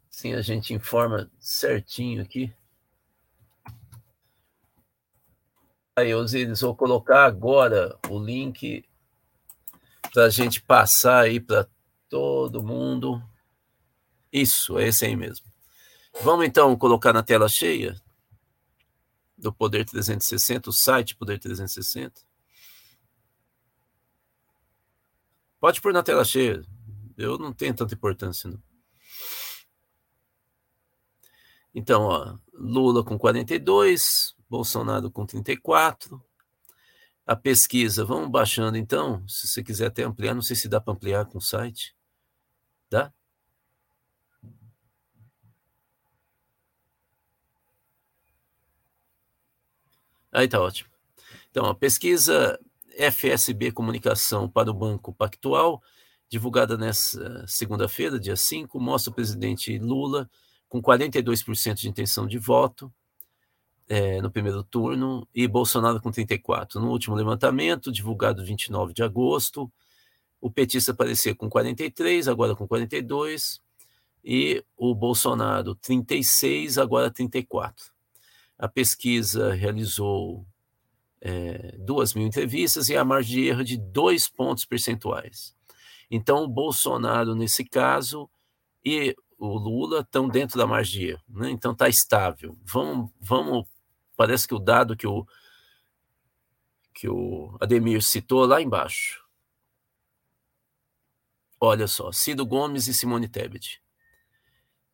[0.10, 2.54] Sim, a gente informa certinho aqui.
[5.96, 8.86] Aí, Osiris, vou colocar agora o link
[10.12, 11.68] para a gente passar aí para
[12.08, 13.22] todo mundo.
[14.32, 15.46] Isso, é esse aí mesmo.
[16.22, 18.00] Vamos então colocar na tela cheia
[19.38, 22.22] do Poder 360, o site Poder 360.
[25.60, 26.62] Pode pôr na tela cheia.
[27.18, 28.62] Eu não tenho tanta importância, não.
[31.74, 36.22] Então, ó, Lula com 42, Bolsonaro com 34.
[37.30, 40.94] A pesquisa, vamos baixando então, se você quiser até ampliar, não sei se dá para
[40.94, 41.96] ampliar com o site.
[42.90, 43.14] Dá?
[50.32, 50.90] Aí tá ótimo.
[51.52, 52.60] Então, a pesquisa
[52.98, 55.84] FSB Comunicação para o Banco Pactual,
[56.28, 60.28] divulgada nessa segunda-feira, dia 5, mostra o presidente Lula
[60.68, 62.92] com 42% de intenção de voto
[63.90, 66.76] é, no primeiro turno e Bolsonaro com 34%.
[66.76, 69.70] No último levantamento, divulgado 29 de agosto,
[70.40, 73.60] o petista aparecia com 43%, agora com 42%,
[74.24, 77.74] e o Bolsonaro 36%, agora 34%.
[78.60, 80.46] A pesquisa realizou
[81.22, 85.56] é, duas mil entrevistas e a margem de erro de dois pontos percentuais.
[86.12, 88.30] Então, o Bolsonaro, nesse caso,
[88.86, 91.50] e o Lula estão dentro da margem de erro, né?
[91.50, 92.58] então está estável.
[92.66, 93.66] Vamos, vamos,
[94.20, 95.26] parece que o dado que o,
[96.94, 99.26] que o Ademir citou lá embaixo.
[101.58, 103.82] Olha só, Ciro Gomes e Simone Tebet.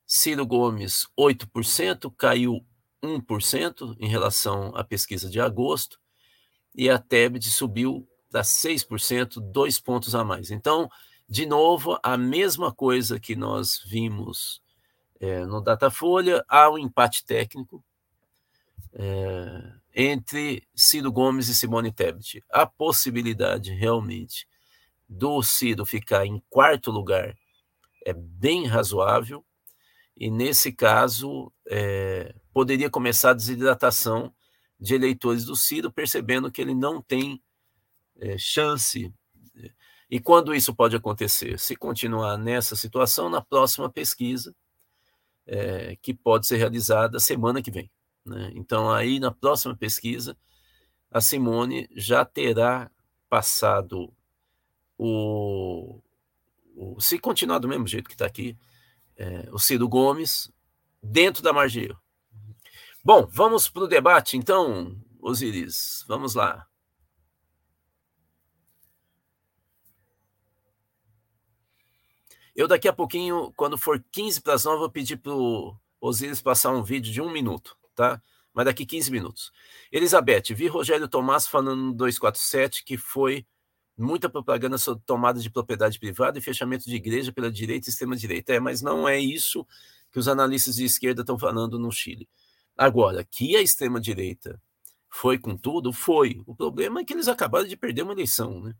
[0.05, 2.63] Ciro Gomes, 8%, caiu
[3.01, 5.99] 1% em relação à pesquisa de agosto,
[6.75, 10.51] e a Tebet subiu para 6%, dois pontos a mais.
[10.51, 10.87] Então,
[11.27, 14.61] de novo, a mesma coisa que nós vimos
[15.19, 17.83] é, no Datafolha, há um empate técnico
[18.95, 22.43] é, entre Ciro Gomes e Simone Tebet.
[22.49, 24.47] A possibilidade realmente
[25.07, 27.35] do Ciro ficar em quarto lugar
[28.05, 29.45] é bem razoável,
[30.17, 34.33] e nesse caso é, poderia começar a desidratação
[34.79, 37.41] de eleitores do Ciro, percebendo que ele não tem
[38.17, 39.13] é, chance
[40.09, 41.59] e quando isso pode acontecer?
[41.59, 44.55] Se continuar nessa situação, na próxima pesquisa,
[45.47, 47.89] é, que pode ser realizada semana que vem.
[48.25, 48.51] Né?
[48.55, 50.37] Então, aí na próxima pesquisa,
[51.11, 52.89] a Simone já terá
[53.29, 54.13] passado
[54.97, 56.01] o.
[56.75, 58.57] o se continuar do mesmo jeito que está aqui,
[59.15, 60.51] é, o Ciro Gomes
[61.01, 61.95] dentro da margem.
[63.03, 66.03] Bom, vamos para o debate, então, Osiris.
[66.07, 66.67] Vamos lá.
[72.55, 76.41] Eu daqui a pouquinho, quando for 15 para as 9, vou pedir para o Osiris
[76.41, 78.21] passar um vídeo de um minuto, tá?
[78.53, 79.51] Mas daqui 15 minutos.
[79.91, 83.45] Elizabeth, vi Rogério Tomás falando no 247 que foi
[83.97, 88.53] muita propaganda sobre tomada de propriedade privada e fechamento de igreja pela direita e extrema-direita.
[88.53, 89.65] É, mas não é isso
[90.11, 92.27] que os analistas de esquerda estão falando no Chile.
[92.77, 94.61] Agora, que a extrema-direita
[95.09, 96.41] foi com tudo, foi.
[96.45, 98.75] O problema é que eles acabaram de perder uma eleição, né?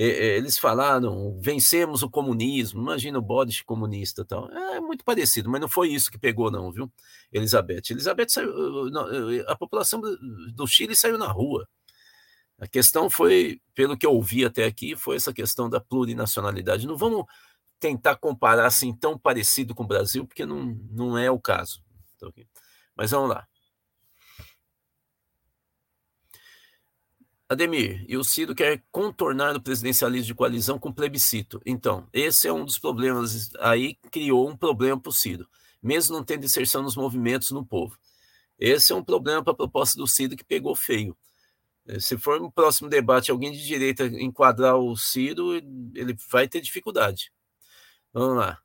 [0.00, 4.48] Eles falaram, vencemos o comunismo, imagina o bode comunista tal.
[4.50, 6.90] É muito parecido, mas não foi isso que pegou, não, viu?
[7.32, 7.82] Elizabeth.
[7.90, 8.52] Elizabeth saiu,
[9.48, 11.68] a população do Chile saiu na rua.
[12.60, 16.86] A questão foi, pelo que eu ouvi até aqui, foi essa questão da plurinacionalidade.
[16.86, 17.24] Não vamos
[17.80, 21.82] tentar comparar assim tão parecido com o Brasil, porque não, não é o caso.
[22.20, 22.28] Tá
[22.96, 23.46] Mas vamos lá.
[27.48, 31.60] Ademir, e o Ciro quer contornar o presidencialismo de coalizão com plebiscito.
[31.64, 33.50] Então, esse é um dos problemas.
[33.60, 35.48] Aí criou um problema para o Ciro,
[35.82, 37.98] mesmo não tendo inserção nos movimentos no povo.
[38.58, 41.16] Esse é um problema para a proposta do Ciro que pegou feio.
[41.86, 46.60] Eh, se for no próximo debate alguém de direita enquadrar o Ciro, ele vai ter
[46.60, 47.32] dificuldade.
[48.12, 48.60] Vamos lá.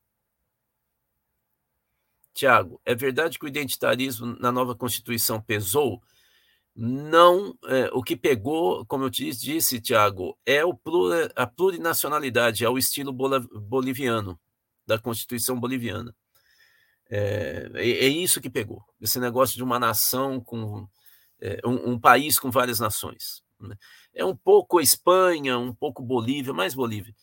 [2.34, 6.02] Tiago, é verdade que o identitarismo na nova Constituição pesou?
[6.76, 10.76] Não, é, o que pegou, como eu te disse, Tiago, é o
[11.36, 14.40] a plurinacionalidade, é o estilo boliviano,
[14.86, 16.16] da Constituição boliviana.
[17.10, 20.88] É, é, é isso que pegou, esse negócio de uma nação com
[21.40, 23.44] é, um, um, país com várias nações.
[23.60, 23.78] Né?
[24.12, 27.14] É um pouco Espanha, um pouco Bolívia, mais Bolívia.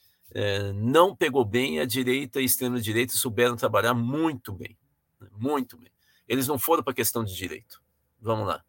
[0.77, 4.79] Não pegou bem, a direita e a extrema-direita souberam trabalhar muito bem.
[5.21, 5.29] Né?
[5.33, 5.91] Muito bem.
[6.29, 7.83] Eles não foram para a questão de direito.
[8.21, 8.65] Vamos lá.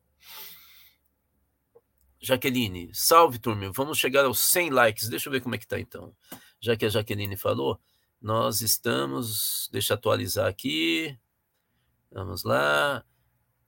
[2.21, 5.09] Jaqueline, salve turma, vamos chegar aos 100 likes.
[5.09, 6.15] Deixa eu ver como é que tá então.
[6.59, 7.79] Já que a Jaqueline falou,
[8.21, 11.17] nós estamos, deixa eu atualizar aqui.
[12.11, 13.03] Vamos lá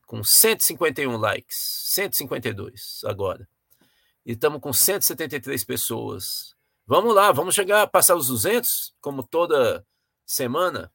[0.06, 1.56] com 151 likes,
[1.94, 3.50] 152 agora.
[4.24, 6.56] E estamos com 173 pessoas.
[6.86, 9.84] Vamos lá, vamos chegar passar os 200, como toda
[10.26, 10.92] semana.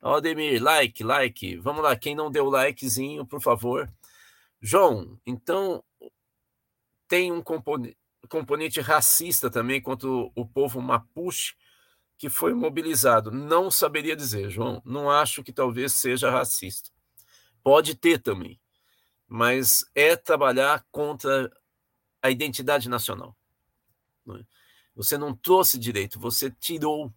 [0.00, 1.56] Aldemir, like, like.
[1.58, 3.92] Vamos lá, quem não deu likezinho, por favor.
[4.62, 5.84] João, então
[7.08, 7.96] tem um componente,
[8.28, 11.54] componente racista também contra o povo mapuche
[12.18, 13.30] que foi mobilizado.
[13.30, 14.82] Não saberia dizer, João.
[14.84, 16.90] Não acho que talvez seja racista.
[17.62, 18.60] Pode ter também,
[19.26, 21.50] mas é trabalhar contra
[22.22, 23.36] a identidade nacional.
[24.28, 24.44] É?
[24.94, 27.12] Você não trouxe direito, você tirou,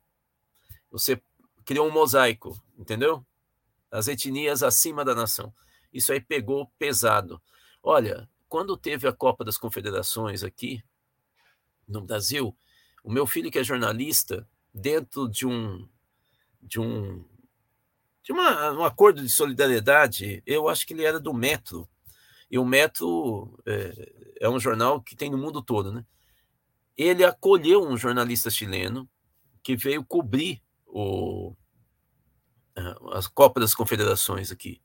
[0.91, 1.21] você
[1.63, 3.25] criou um mosaico, entendeu?
[3.91, 5.53] As etnias acima da nação.
[5.93, 7.41] Isso aí pegou pesado.
[7.81, 10.83] Olha, quando teve a Copa das Confederações aqui
[11.87, 12.55] no Brasil,
[13.03, 15.87] o meu filho que é jornalista, dentro de um
[16.61, 17.23] de um
[18.23, 21.87] de uma, um acordo de solidariedade, eu acho que ele era do Metro.
[22.51, 26.05] E o Metro é, é um jornal que tem no mundo todo, né?
[26.97, 29.09] Ele acolheu um jornalista chileno
[29.63, 31.55] que veio cobrir o,
[33.13, 34.81] as Copa das Confederações aqui.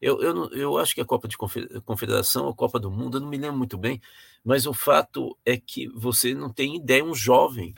[0.00, 3.28] Eu, eu, eu acho que a Copa de Confederação, a Copa do Mundo, eu não
[3.28, 4.00] me lembro muito bem,
[4.44, 7.74] mas o fato é que você não tem ideia, um jovem,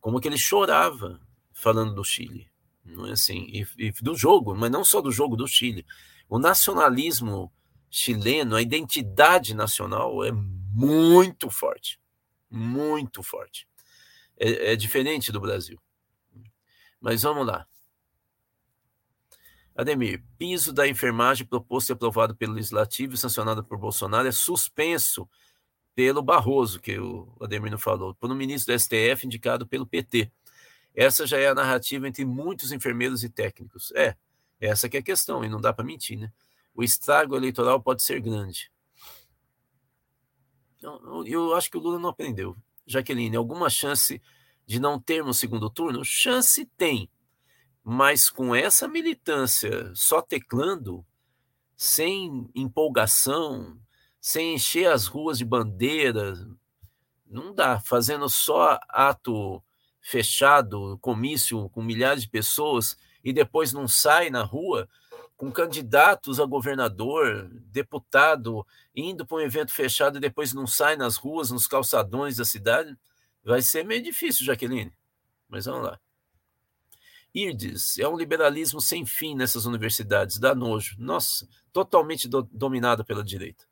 [0.00, 1.20] como que ele chorava
[1.52, 2.52] falando do Chile
[2.84, 5.86] não é assim, e, e do jogo, mas não só do jogo do Chile.
[6.28, 7.52] O nacionalismo
[7.90, 12.00] chileno, a identidade nacional é muito forte,
[12.50, 13.68] muito forte.
[14.36, 15.78] É, é, diferente do Brasil.
[17.00, 17.66] Mas vamos lá.
[19.74, 25.28] Ademir, piso da enfermagem proposto e aprovado pelo Legislativo e sancionado por Bolsonaro é suspenso
[25.94, 30.30] pelo Barroso, que o Ademir não falou, por um ministro do STF indicado pelo PT.
[30.94, 33.92] Essa já é a narrativa entre muitos enfermeiros e técnicos.
[33.92, 34.14] É,
[34.60, 36.30] essa que é a questão, e não dá para mentir, né?
[36.74, 38.70] O estrago eleitoral pode ser grande.
[40.76, 42.56] Então, eu acho que o Lula não aprendeu.
[42.86, 44.20] Jaqueline, alguma chance
[44.66, 46.04] de não termos segundo turno?
[46.04, 47.08] Chance tem.
[47.84, 51.04] Mas com essa militância só teclando,
[51.76, 53.76] sem empolgação,
[54.20, 56.46] sem encher as ruas de bandeiras,
[57.26, 57.80] não dá.
[57.80, 59.62] Fazendo só ato
[60.00, 64.88] fechado, comício com milhares de pessoas, e depois não sai na rua,
[65.36, 68.64] com candidatos a governador, deputado,
[68.94, 72.96] indo para um evento fechado e depois não sai nas ruas, nos calçadões da cidade,
[73.42, 74.92] vai ser meio difícil, Jaqueline.
[75.48, 76.00] Mas vamos lá.
[77.34, 80.96] Irdes, é um liberalismo sem fim nessas universidades, dá nojo.
[80.98, 83.64] Nossa, totalmente do, dominada pela direita.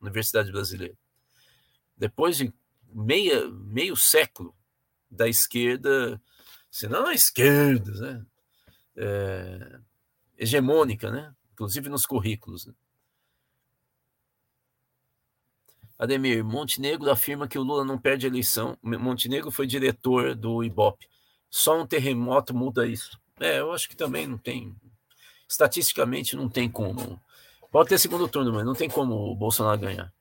[0.00, 0.96] Universidade brasileira.
[1.96, 2.52] Depois de
[2.92, 4.54] meia, meio século
[5.10, 6.20] da esquerda,
[6.70, 8.26] se não a esquerda, né?
[9.00, 9.80] É,
[10.36, 11.34] hegemônica, né?
[11.52, 12.66] inclusive nos currículos.
[12.66, 12.74] Né?
[15.98, 18.78] Ademir, Montenegro afirma que o Lula não perde a eleição.
[18.80, 21.08] Montenegro foi diretor do IBOP.
[21.50, 23.18] Só um terremoto muda isso.
[23.40, 24.74] É, eu acho que também não tem.
[25.48, 27.20] Estatisticamente não tem como.
[27.70, 30.12] Pode ter segundo turno, mas não tem como o Bolsonaro ganhar.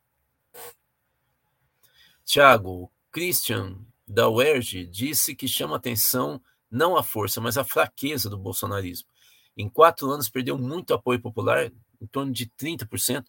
[2.26, 8.38] Tiago, Christian da UERJ disse que chama atenção não a força, mas a fraqueza do
[8.38, 9.08] bolsonarismo.
[9.56, 13.26] Em quatro anos perdeu muito apoio popular, em torno de 30%,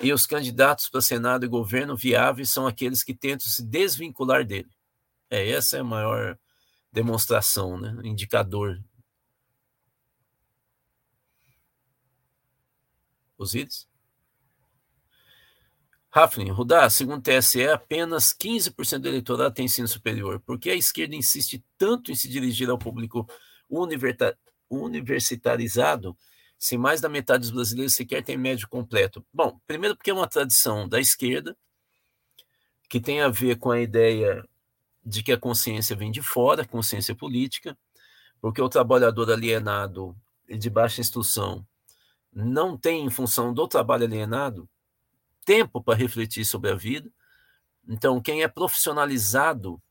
[0.00, 4.70] e os candidatos para Senado e governo viáveis são aqueles que tentam se desvincular dele.
[5.28, 6.38] É, essa é a maior
[6.92, 7.94] demonstração, né?
[8.04, 8.82] indicador.
[13.38, 13.88] Osíris?
[16.12, 20.40] Raflin, Rudá, segundo o TSE, apenas 15% do eleitorado tem ensino superior.
[20.40, 23.24] Por que a esquerda insiste tanto em se dirigir ao público
[24.68, 26.16] universitarizado
[26.58, 29.24] se mais da metade dos brasileiros sequer tem médio completo?
[29.32, 31.56] Bom, primeiro porque é uma tradição da esquerda,
[32.88, 34.44] que tem a ver com a ideia
[35.10, 37.76] de que a consciência vem de fora, consciência política,
[38.40, 40.16] porque o trabalhador alienado
[40.48, 41.66] e de baixa instrução
[42.32, 44.68] não tem, em função do trabalho alienado,
[45.44, 47.10] tempo para refletir sobre a vida.
[47.88, 49.82] Então, quem é profissionalizado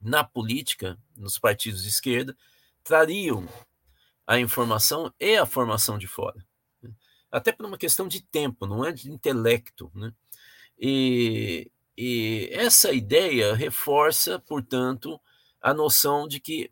[0.00, 2.34] na política, nos partidos de esquerda,
[2.82, 3.46] trariam
[4.26, 6.42] a informação e a formação de fora.
[7.30, 9.92] Até por uma questão de tempo, não é de intelecto.
[9.94, 10.12] Né?
[10.78, 15.20] E, e essa ideia reforça, portanto,
[15.60, 16.70] a noção de que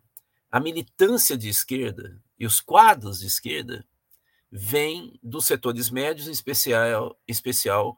[0.51, 3.85] a militância de esquerda e os quadros de esquerda
[4.51, 7.97] vêm dos setores médios, em especial, especial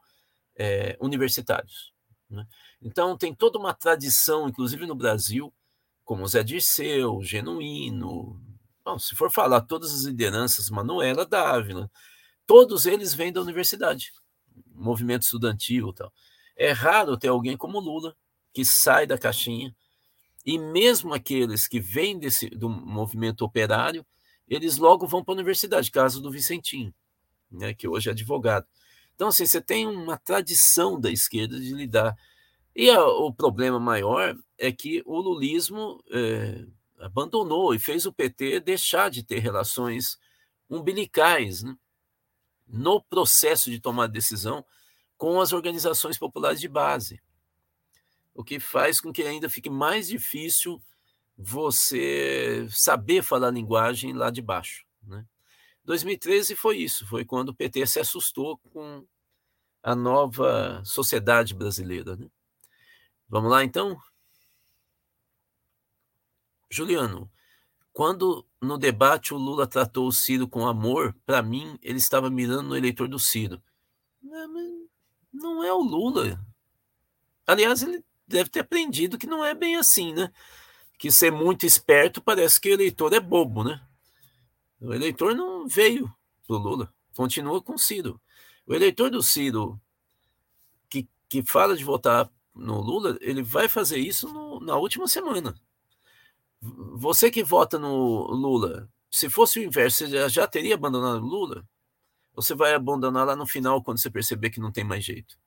[0.54, 1.92] é, universitários.
[2.30, 2.46] Né?
[2.80, 5.52] Então, tem toda uma tradição, inclusive no Brasil,
[6.04, 8.40] como Zé Dirceu, Genuíno,
[8.84, 11.90] bom, se for falar todas as lideranças, Manuela Dávila,
[12.46, 14.12] todos eles vêm da universidade,
[14.74, 16.12] movimento estudantil e tal.
[16.56, 18.16] É raro ter alguém como Lula,
[18.52, 19.74] que sai da caixinha,
[20.44, 24.04] e mesmo aqueles que vêm desse, do movimento operário,
[24.46, 26.94] eles logo vão para a universidade, caso do Vicentinho,
[27.50, 28.66] né, que hoje é advogado.
[29.14, 32.14] Então, assim, você tem uma tradição da esquerda de lidar.
[32.76, 36.66] E a, o problema maior é que o lulismo é,
[36.98, 40.18] abandonou e fez o PT deixar de ter relações
[40.68, 41.74] umbilicais né,
[42.66, 44.64] no processo de tomar decisão
[45.24, 47.18] com as organizações populares de base,
[48.34, 50.78] o que faz com que ainda fique mais difícil
[51.34, 54.84] você saber falar linguagem lá de baixo.
[55.02, 55.24] Né?
[55.82, 59.06] 2013 foi isso, foi quando o PT se assustou com
[59.82, 62.16] a nova sociedade brasileira.
[62.16, 62.28] Né?
[63.26, 63.96] Vamos lá então?
[66.68, 67.30] Juliano,
[67.94, 72.68] quando no debate o Lula tratou o Ciro com amor, para mim ele estava mirando
[72.68, 73.62] no eleitor do Ciro.
[75.64, 76.40] É o Lula.
[77.46, 80.32] Aliás, ele deve ter aprendido que não é bem assim, né?
[80.98, 83.80] Que ser muito esperto parece que o eleitor é bobo, né?
[84.80, 86.12] O eleitor não veio
[86.46, 88.20] pro Lula, continua com o Ciro.
[88.66, 89.80] O eleitor do Ciro
[90.88, 95.54] que, que fala de votar no Lula, ele vai fazer isso no, na última semana
[96.94, 101.64] você que vota no Lula, se fosse o inverso, você já teria abandonado o Lula?
[102.34, 105.38] Você vai abandonar lá no final quando você perceber que não tem mais jeito?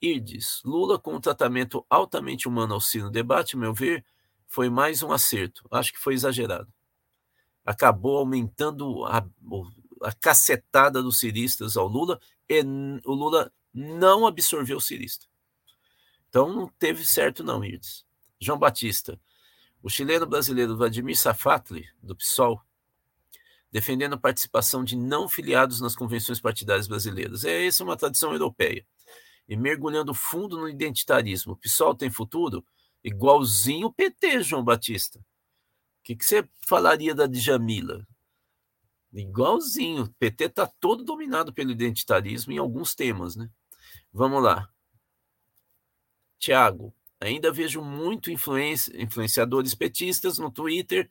[0.00, 4.04] Irdes, Lula com um tratamento altamente humano ao no debate, meu ver,
[4.46, 5.66] foi mais um acerto.
[5.70, 6.70] Acho que foi exagerado.
[7.64, 9.26] Acabou aumentando a,
[10.02, 12.60] a cacetada dos ciristas ao Lula e
[13.04, 15.26] o Lula não absorveu o cirista.
[16.28, 18.04] Então não teve certo não, Irdes.
[18.38, 19.18] João Batista,
[19.82, 22.60] o chileno brasileiro Vladimir Safatli, do PSOL,
[23.74, 27.44] defendendo a participação de não filiados nas convenções partidárias brasileiras.
[27.44, 28.86] É essa é uma tradição europeia.
[29.48, 31.54] E mergulhando fundo no identitarismo.
[31.54, 32.64] O PSOL tem futuro?
[33.02, 35.18] Igualzinho o PT, João Batista.
[35.18, 35.24] O
[36.04, 38.06] que, que você falaria da Djamila?
[39.12, 40.04] Igualzinho.
[40.04, 43.50] O PT está todo dominado pelo identitarismo em alguns temas, né?
[44.12, 44.70] Vamos lá.
[46.38, 51.08] Tiago, Ainda vejo muito influenciadores petistas no Twitter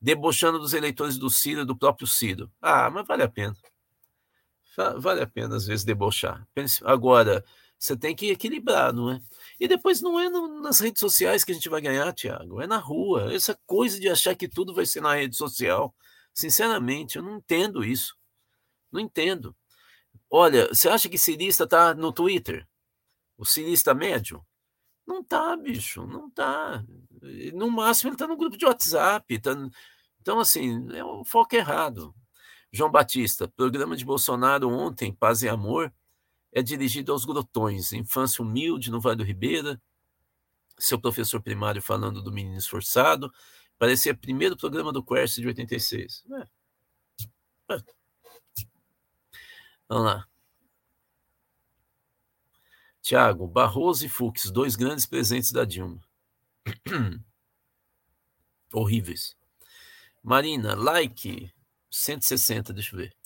[0.00, 2.50] debochando dos eleitores do Ciro, do próprio Ciro.
[2.60, 3.54] Ah, mas vale a pena.
[4.98, 6.46] Vale a pena, às vezes, debochar.
[6.84, 7.44] Agora,
[7.78, 9.20] você tem que equilibrar, não é?
[9.58, 12.66] E depois não é no, nas redes sociais que a gente vai ganhar, Tiago, é
[12.66, 13.32] na rua.
[13.32, 15.94] Essa coisa de achar que tudo vai ser na rede social.
[16.32, 18.16] Sinceramente, eu não entendo isso.
[18.92, 19.54] Não entendo.
[20.30, 22.66] Olha, você acha que cirista está no Twitter?
[23.36, 24.44] O cirista médio?
[25.10, 26.84] Não tá, bicho, não tá.
[27.52, 29.40] No máximo ele tá no grupo de WhatsApp.
[29.40, 29.50] Tá...
[30.20, 32.14] Então, assim, é o foco errado.
[32.72, 35.92] João Batista, programa de Bolsonaro ontem, Paz e Amor,
[36.52, 39.82] é dirigido aos grotões, infância humilde no Vale do Ribeira,
[40.78, 43.32] seu professor primário falando do menino esforçado,
[43.76, 46.24] parecia primeiro programa do Quercy de 86.
[47.68, 47.74] É.
[47.74, 47.82] É.
[49.88, 50.29] Vamos lá.
[53.10, 56.00] Tiago, Barroso e Fux, dois grandes presentes da Dilma.
[58.72, 59.36] Horríveis.
[60.22, 61.52] Marina, like
[61.90, 63.16] 160, deixa eu ver.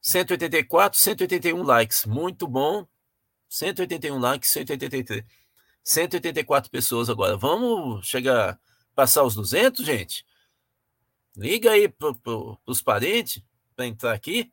[0.00, 2.06] 184, 181 likes.
[2.06, 2.86] Muito bom.
[3.48, 5.24] 181 likes, 183.
[5.82, 7.36] 184 pessoas agora.
[7.36, 8.60] Vamos chegar,
[8.94, 10.24] passar os 200, gente?
[11.36, 13.42] Liga aí para pro, os parentes
[13.74, 14.52] para entrar aqui.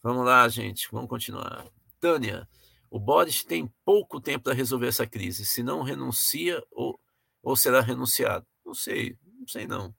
[0.00, 0.86] Vamos lá, gente.
[0.92, 1.66] Vamos continuar.
[2.02, 2.48] Tânia,
[2.90, 5.46] o Boris tem pouco tempo para resolver essa crise.
[5.46, 7.00] Se não renuncia ou,
[7.40, 8.44] ou será renunciado.
[8.66, 9.94] Não sei, não sei não.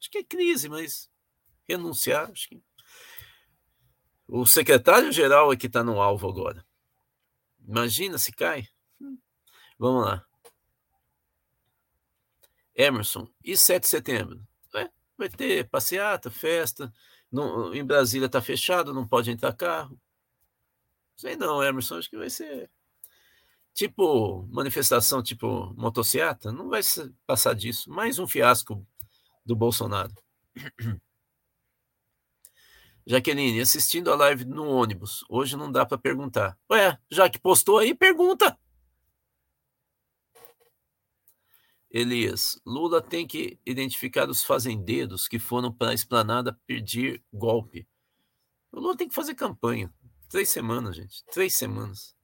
[0.00, 1.08] Acho que é crise, mas
[1.68, 2.60] renunciar, acho que.
[4.26, 6.66] O secretário-geral é que está no alvo agora.
[7.66, 8.66] Imagina se cai.
[9.78, 10.26] Vamos lá.
[12.74, 14.46] Emerson, e 7 de setembro?
[14.74, 16.92] É, vai ter passeata, festa.
[17.72, 19.98] Em Brasília está fechado, não pode entrar carro.
[21.18, 22.70] Sei não, Emerson, acho que vai ser
[23.74, 26.80] tipo manifestação tipo motociata, não vai
[27.26, 27.90] passar disso.
[27.90, 28.86] Mais um fiasco
[29.44, 30.14] do Bolsonaro.
[33.04, 35.24] Jaqueline, assistindo a live no ônibus.
[35.28, 36.56] Hoje não dá para perguntar.
[36.70, 38.56] Ué, já que postou aí, pergunta.
[41.90, 47.88] Elias, Lula tem que identificar os fazendeiros que foram para a esplanada pedir golpe.
[48.70, 49.92] O Lula tem que fazer campanha.
[50.28, 51.24] Três semanas, gente.
[51.32, 52.14] Três semanas.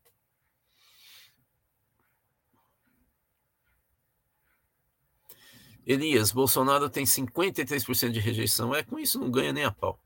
[5.87, 8.75] Elias, Bolsonaro tem 53% de rejeição.
[8.75, 10.01] É, com isso não ganha nem a pau.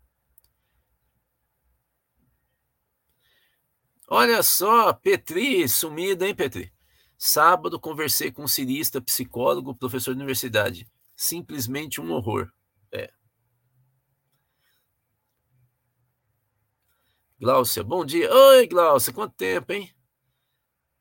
[4.08, 6.72] Olha só, Petri, sumida, hein, Petri?
[7.16, 10.88] Sábado conversei com um cirista, psicólogo, professor de universidade.
[11.14, 12.50] Simplesmente um horror.
[12.92, 13.10] É.
[17.40, 18.28] Gláucia, bom dia.
[18.34, 19.94] Oi, Gláucia, quanto tempo, hein?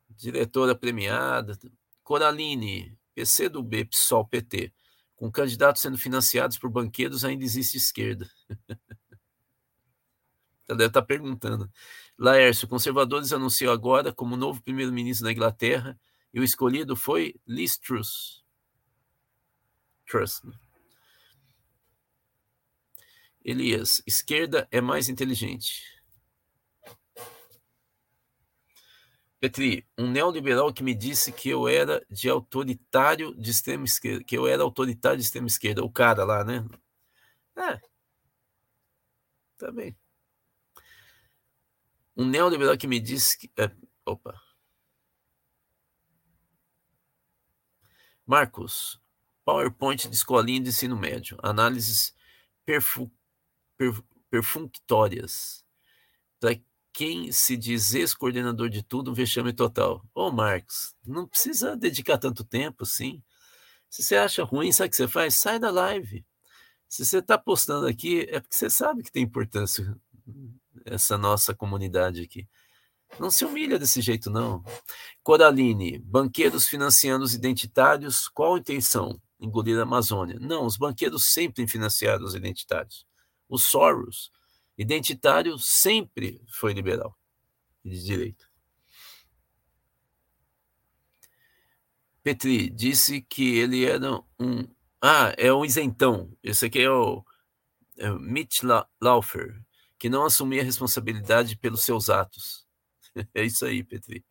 [0.08, 1.58] Diretora premiada.
[2.04, 4.72] Coraline, PC do B, PSOL, PT.
[5.16, 8.30] Com candidatos sendo financiados por banqueiros, ainda existe esquerda.
[10.68, 11.68] Ela deve estar perguntando.
[12.16, 15.98] Laércio, conservadores anunciou agora como novo primeiro-ministro da Inglaterra
[16.32, 18.44] e o escolhido foi Liz Truss.
[20.06, 20.40] Truss.
[20.44, 20.54] Né?
[23.44, 25.97] Elias, esquerda é mais inteligente.
[29.40, 34.36] Petri, um neoliberal que me disse que eu era de autoritário de extrema esquerda, que
[34.36, 36.64] eu era autoritário de extrema esquerda, o cara lá, né?
[37.56, 37.80] É.
[39.56, 39.96] Tá bem.
[42.16, 43.50] Um neoliberal que me disse que.
[43.56, 43.70] É,
[44.04, 44.40] opa.
[48.26, 49.00] Marcos,
[49.44, 52.14] PowerPoint de escolinha de ensino médio, análises
[52.66, 53.10] perfu,
[53.76, 55.64] per, perfunctórias.
[56.98, 60.04] Quem se diz ex-coordenador de tudo, um vexame total.
[60.12, 63.22] Ô, Marcos, não precisa dedicar tanto tempo assim.
[63.88, 65.36] Se você acha ruim, sabe o que você faz?
[65.36, 66.26] Sai da live.
[66.88, 69.96] Se você está postando aqui, é porque você sabe que tem importância
[70.84, 72.48] essa nossa comunidade aqui.
[73.16, 74.64] Não se humilha desse jeito, não.
[75.22, 79.22] Coraline, banqueiros financiando os identitários, qual a intenção?
[79.38, 80.36] Engolir a Amazônia.
[80.40, 83.06] Não, os banqueiros sempre financiaram os identitários.
[83.48, 84.32] O Soros
[84.78, 87.18] Identitário sempre foi liberal
[87.84, 88.46] de direita.
[92.22, 94.68] Petri disse que ele era um.
[95.02, 96.32] Ah, é um isentão.
[96.42, 97.24] Esse aqui é o,
[97.96, 98.60] é o Mitch
[99.00, 99.60] Laufer,
[99.98, 102.64] que não assumia responsabilidade pelos seus atos.
[103.34, 104.24] é isso aí, Petri.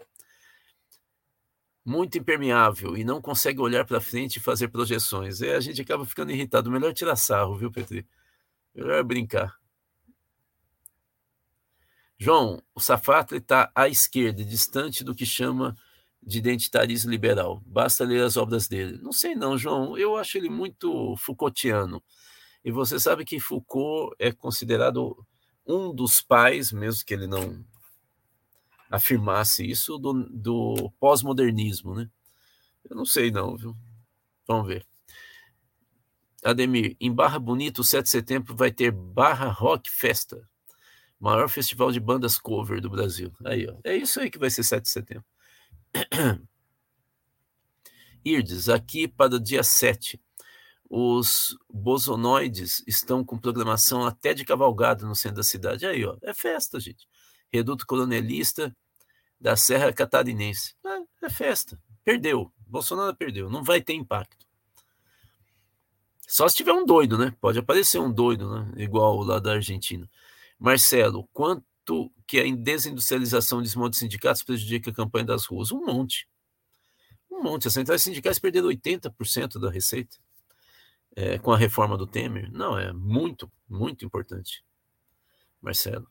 [1.83, 5.41] Muito impermeável e não consegue olhar para frente e fazer projeções.
[5.41, 6.71] É, a gente acaba ficando irritado.
[6.71, 8.07] Melhor tirar sarro, viu, Petri?
[8.75, 9.57] Melhor brincar.
[12.19, 15.75] João, o Safatli está à esquerda, distante do que chama
[16.21, 17.61] de identitarismo liberal.
[17.65, 18.97] Basta ler as obras dele.
[18.97, 19.95] Não sei não, João.
[19.97, 22.03] Eu acho ele muito Foucaultiano.
[22.65, 25.15] E você sabe que Foucault é considerado
[25.65, 27.63] um dos pais, mesmo que ele não
[28.89, 32.09] afirmasse isso, do, do pós-modernismo, né?
[32.89, 33.77] Eu não sei não, viu?
[34.47, 34.87] Vamos ver.
[36.43, 40.47] Ademir, em Barra Bonita, o 7 de setembro vai ter Barra Rock Festa
[41.19, 43.31] maior festival de bandas cover do Brasil.
[43.45, 43.75] Aí, ó.
[43.83, 45.25] É isso aí que vai ser 7 de setembro.
[48.23, 50.19] Irdes, aqui para o dia 7.
[50.89, 55.85] Os bosonoides estão com programação até de cavalgada no centro da cidade.
[55.85, 56.17] Aí, ó.
[56.21, 57.07] É festa, gente.
[57.51, 58.75] Reduto Coronelista
[59.39, 60.75] da Serra Catarinense.
[60.85, 61.79] É, é festa.
[62.03, 62.51] Perdeu.
[62.65, 63.49] Bolsonaro perdeu.
[63.49, 64.45] Não vai ter impacto.
[66.27, 67.33] Só se tiver um doido, né?
[67.39, 68.73] Pode aparecer um doido, né?
[68.75, 70.09] Igual lá da Argentina.
[70.59, 75.71] Marcelo, quanto que a desindustrialização de desmonte de sindicatos prejudica a campanha das ruas?
[75.71, 76.27] Um monte.
[77.31, 77.67] Um monte.
[77.67, 80.17] As centrais sindicais perderam 80% da receita
[81.15, 82.51] é, com a reforma do Temer.
[82.51, 84.63] Não, é muito, muito importante.
[85.61, 86.07] Marcelo.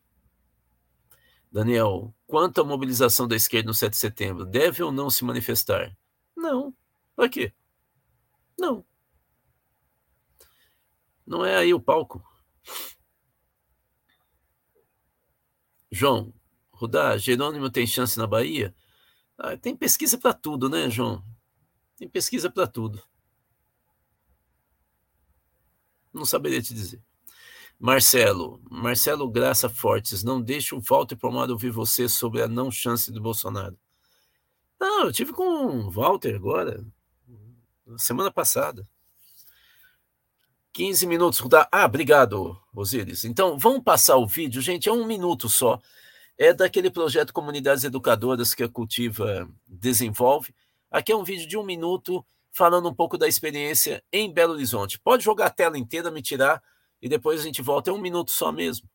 [1.49, 5.95] Daniel, quanto à mobilização da esquerda no 7 de setembro, deve ou não se manifestar?
[6.35, 6.73] Não.
[7.15, 7.53] Para quê?
[8.59, 8.85] Não.
[11.25, 12.23] Não é aí o palco.
[15.91, 16.33] João,
[16.71, 18.75] Rudá, Jerônimo tem chance na Bahia?
[19.37, 21.23] Ah, tem pesquisa para tudo, né, João?
[21.95, 23.01] Tem pesquisa para tudo.
[26.13, 27.01] Não saberia te dizer.
[27.79, 33.11] Marcelo, Marcelo Graça Fortes, não deixe o Walter Pomar ouvir você sobre a não chance
[33.11, 33.77] do Bolsonaro.
[34.79, 36.83] Não, eu tive com o Walter agora,
[37.97, 38.87] semana passada.
[40.77, 41.41] 15 minutos.
[41.71, 43.25] Ah, obrigado, Osiris.
[43.25, 45.81] Então, vamos passar o vídeo, gente, é um minuto só.
[46.37, 50.53] É daquele projeto Comunidades Educadoras que a Cultiva desenvolve.
[50.91, 54.99] Aqui é um vídeo de um minuto falando um pouco da experiência em Belo Horizonte.
[54.99, 56.61] Pode jogar a tela inteira, me tirar
[57.01, 57.89] e depois a gente volta.
[57.89, 58.87] É um minuto só mesmo.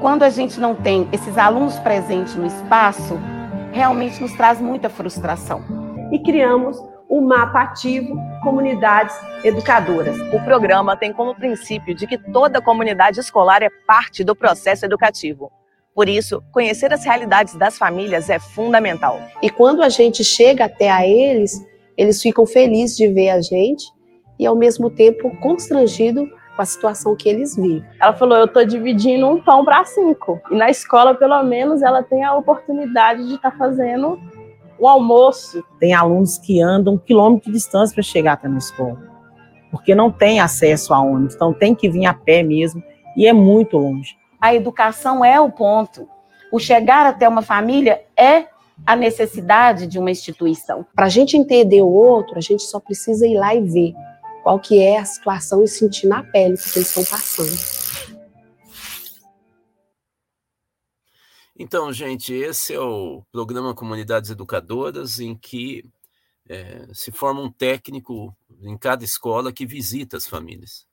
[0.00, 3.18] Quando a gente não tem esses alunos presentes no espaço,
[3.74, 5.62] realmente nos traz muita frustração.
[6.10, 6.78] E criamos
[7.14, 10.18] o mapa ativo Comunidades Educadoras.
[10.32, 15.52] O programa tem como princípio de que toda comunidade escolar é parte do processo educativo.
[15.94, 19.20] Por isso, conhecer as realidades das famílias é fundamental.
[19.40, 21.64] E quando a gente chega até a eles,
[21.96, 23.84] eles ficam felizes de ver a gente
[24.36, 27.84] e ao mesmo tempo constrangido com a situação que eles vivem.
[28.00, 30.40] Ela falou: Eu estou dividindo um pão para cinco.
[30.50, 34.18] E na escola, pelo menos, ela tem a oportunidade de estar tá fazendo
[34.84, 35.64] o almoço.
[35.80, 38.98] Tem alunos que andam um quilômetro de distância para chegar até na escola,
[39.70, 42.82] porque não tem acesso a ônibus, então tem que vir a pé mesmo,
[43.16, 44.16] e é muito longe.
[44.40, 46.06] A educação é o ponto.
[46.52, 48.46] O chegar até uma família é
[48.86, 50.84] a necessidade de uma instituição.
[50.94, 53.94] Para a gente entender o outro, a gente só precisa ir lá e ver
[54.42, 57.83] qual que é a situação e sentir na pele o que eles estão passando.
[61.56, 65.84] Então, gente, esse é o programa Comunidades Educadoras, em que
[66.48, 70.84] é, se forma um técnico em cada escola que visita as famílias.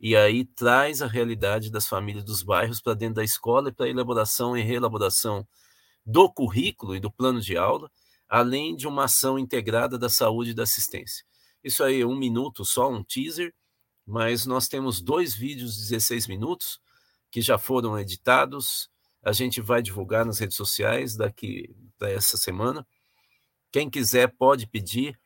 [0.00, 3.86] E aí traz a realidade das famílias dos bairros para dentro da escola e para
[3.86, 5.46] a elaboração e reelaboração
[6.04, 7.90] do currículo e do plano de aula,
[8.28, 11.24] além de uma ação integrada da saúde e da assistência.
[11.62, 13.54] Isso aí é um minuto só, um teaser,
[14.06, 16.80] mas nós temos dois vídeos de 16 minutos
[17.30, 18.88] que já foram editados.
[19.22, 22.86] A gente vai divulgar nas redes sociais daqui essa semana.
[23.70, 25.18] Quem quiser pode pedir.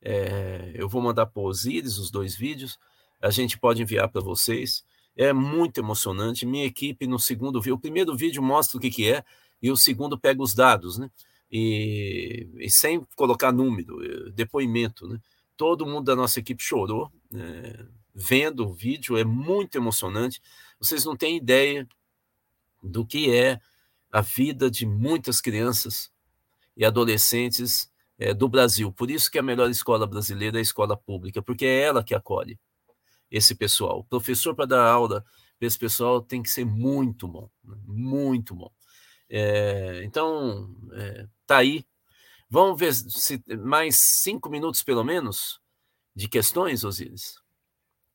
[0.00, 2.78] É, eu vou mandar para o Osiris os dois vídeos.
[3.20, 4.84] A gente pode enviar para vocês.
[5.16, 6.46] É muito emocionante.
[6.46, 9.24] Minha equipe no segundo vídeo, o primeiro vídeo mostra o que, que é
[9.60, 11.10] e o segundo pega os dados, né?
[11.50, 15.18] E, e sem colocar número, eh, depoimento, né?
[15.58, 17.84] todo mundo da nossa equipe chorou é,
[18.14, 20.40] vendo o vídeo, é muito emocionante.
[20.78, 21.86] Vocês não têm ideia
[22.82, 23.60] do que é
[24.10, 26.10] a vida de muitas crianças
[26.76, 28.92] e adolescentes é, do Brasil.
[28.92, 32.14] Por isso que a melhor escola brasileira é a escola pública, porque é ela que
[32.14, 32.58] acolhe
[33.30, 34.00] esse pessoal.
[34.00, 35.24] O professor para dar aula
[35.58, 37.76] para esse pessoal tem que ser muito bom, né?
[37.84, 38.70] muito bom.
[39.28, 41.84] É, então, é, tá aí
[42.50, 45.60] Vamos ver se mais cinco minutos, pelo menos,
[46.16, 47.34] de questões, Osíris.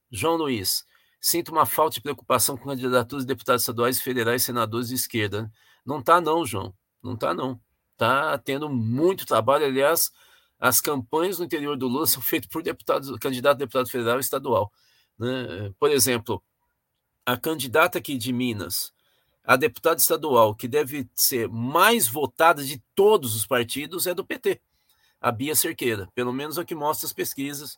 [0.09, 0.83] João Luiz,
[1.23, 5.49] sinto uma falta de preocupação com candidaturas de deputados estaduais, federais, senadores de esquerda.
[5.85, 6.73] Não está não, João.
[7.01, 7.61] Não está não.
[7.93, 9.65] Está tendo muito trabalho.
[9.65, 10.11] Aliás,
[10.59, 14.19] as campanhas no interior do Lula são feitas por deputados, candidato a deputado federal e
[14.19, 14.69] estadual.
[15.17, 15.73] Né?
[15.79, 16.43] Por exemplo,
[17.25, 18.91] a candidata aqui de Minas,
[19.45, 24.61] a deputada estadual que deve ser mais votada de todos os partidos é do PT,
[25.21, 27.77] a Bia Cerqueira, pelo menos é o que mostra as pesquisas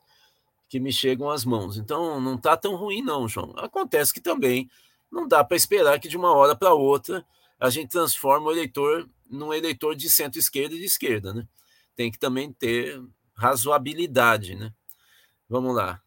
[0.68, 1.78] que me chegam às mãos.
[1.78, 3.54] Então não está tão ruim não, João.
[3.58, 4.70] Acontece que também
[5.12, 7.26] não dá para esperar que de uma hora para outra
[7.60, 11.48] a gente transforme o eleitor num eleitor de centro-esquerda e de esquerda, né?
[11.96, 13.02] Tem que também ter
[13.34, 14.74] razoabilidade, né?
[15.50, 16.02] Vamos lá.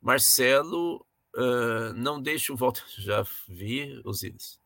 [0.00, 1.04] Marcelo
[1.34, 2.84] Uh, não deixe o voto.
[2.98, 4.58] Já vi, Osiris.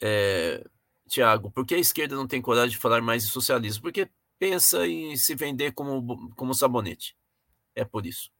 [0.00, 0.64] É,
[1.12, 3.82] Tiago, por que a esquerda não tem coragem de falar mais de socialismo?
[3.82, 4.08] Porque
[4.38, 7.14] pensa em se vender como, como sabonete.
[7.74, 8.30] É por isso.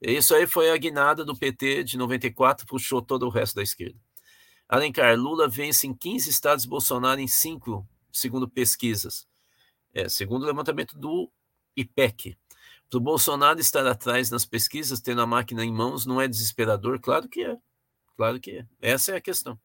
[0.00, 4.00] Isso aí foi a guinada do PT de 94, puxou todo o resto da esquerda.
[4.66, 9.28] Alencar, Lula vence em 15 estados, Bolsonaro em 5, segundo pesquisas.
[9.92, 11.30] É, segundo o levantamento do
[11.76, 12.38] IPEC.
[12.90, 16.98] Do Bolsonaro estar atrás nas pesquisas, tendo a máquina em mãos, não é desesperador?
[16.98, 17.58] Claro que é.
[18.16, 18.66] Claro que é.
[18.80, 19.60] Essa é a questão.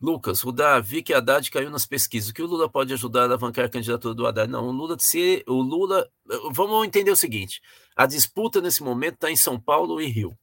[0.00, 2.30] Lucas, o Davi que Haddad caiu nas pesquisas.
[2.30, 4.50] O que o Lula pode ajudar a alavancar a candidatura do Haddad?
[4.50, 6.10] Não, o Lula, se o Lula,
[6.52, 7.60] vamos entender o seguinte:
[7.94, 10.38] a disputa nesse momento está em São Paulo e Rio.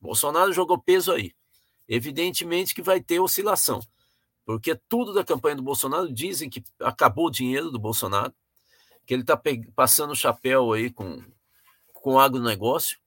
[0.00, 1.32] Bolsonaro jogou peso aí.
[1.86, 3.80] Evidentemente que vai ter oscilação,
[4.46, 8.32] porque tudo da campanha do Bolsonaro dizem que acabou o dinheiro do Bolsonaro,
[9.04, 9.40] que ele está
[9.74, 11.22] passando o chapéu aí com,
[11.92, 12.98] com o agronegócio,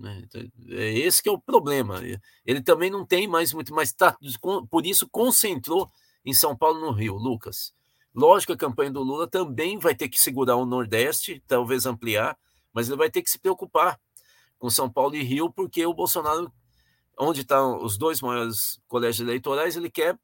[0.00, 0.22] né?
[0.24, 2.00] Então, é esse que é o problema.
[2.44, 4.16] Ele também não tem mais muito, mas tá,
[4.70, 5.90] por isso concentrou
[6.24, 7.72] em São Paulo no Rio, Lucas.
[8.14, 12.36] Lógico a campanha do Lula também vai ter que segurar o Nordeste, talvez ampliar,
[12.72, 14.00] mas ele vai ter que se preocupar
[14.58, 16.52] com São Paulo e Rio, porque o Bolsonaro,
[17.18, 20.18] onde estão os dois maiores colégios eleitorais, ele quer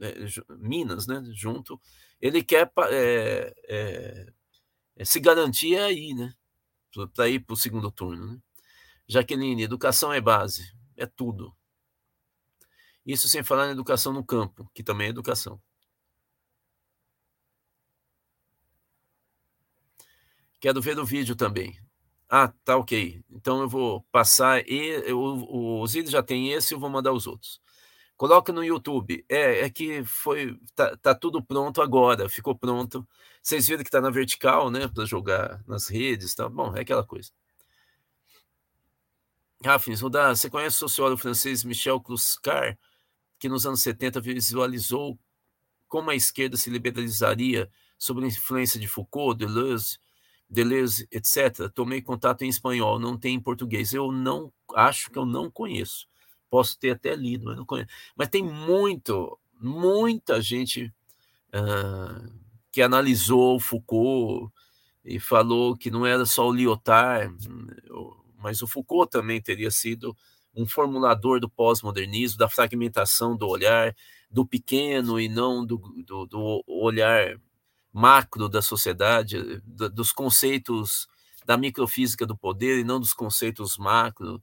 [0.00, 0.26] é,
[0.58, 1.80] Minas, né, junto,
[2.20, 4.32] ele quer é, é,
[4.96, 6.32] é se garantir aí, né,
[7.14, 8.26] para ir para o segundo turno.
[8.26, 8.38] Né?
[9.06, 11.54] Jaqueline, educação é base, é tudo.
[13.04, 15.60] Isso sem falar na educação no campo, que também é educação.
[20.60, 21.78] Quero ver o vídeo também.
[22.28, 23.22] Ah, tá ok.
[23.30, 27.60] Então eu vou passar e o, o já tem esse, eu vou mandar os outros.
[28.16, 29.24] Coloca no YouTube.
[29.28, 33.06] É, é que foi tá, tá tudo pronto agora, ficou pronto.
[33.42, 36.48] Vocês viram que tá na vertical, né, para jogar nas redes, tá?
[36.48, 37.30] Bom, é aquela coisa.
[39.62, 42.78] Rafins, Rudá, você conhece o sociólogo francês Michel Cluscar,
[43.38, 45.18] que nos anos 70 visualizou
[45.88, 49.98] como a esquerda se liberalizaria sob a influência de Foucault, Deleuze,
[50.48, 51.70] Deleuze, etc.
[51.74, 53.92] Tomei contato em espanhol, não tem em português.
[53.92, 56.06] Eu não acho que eu não conheço.
[56.50, 57.88] Posso ter até lido, mas não conheço.
[58.16, 60.92] Mas tem muito, muita gente
[61.48, 62.32] uh,
[62.70, 64.52] que analisou Foucault
[65.04, 67.36] e falou que não era só o Lyotard,
[68.44, 70.14] mas o Foucault também teria sido
[70.54, 73.96] um formulador do pós-modernismo, da fragmentação do olhar,
[74.30, 77.40] do pequeno e não do, do, do olhar
[77.90, 81.08] macro da sociedade, dos conceitos
[81.46, 84.42] da microfísica do poder e não dos conceitos macro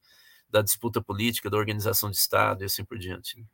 [0.50, 3.46] da disputa política, da organização de Estado e assim por diante.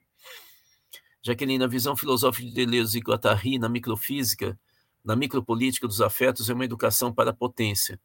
[1.21, 4.57] Jaqueline, a visão filosófica de Deleuze e Guattari na microfísica,
[5.03, 7.99] na micropolítica dos afetos é uma educação para a potência.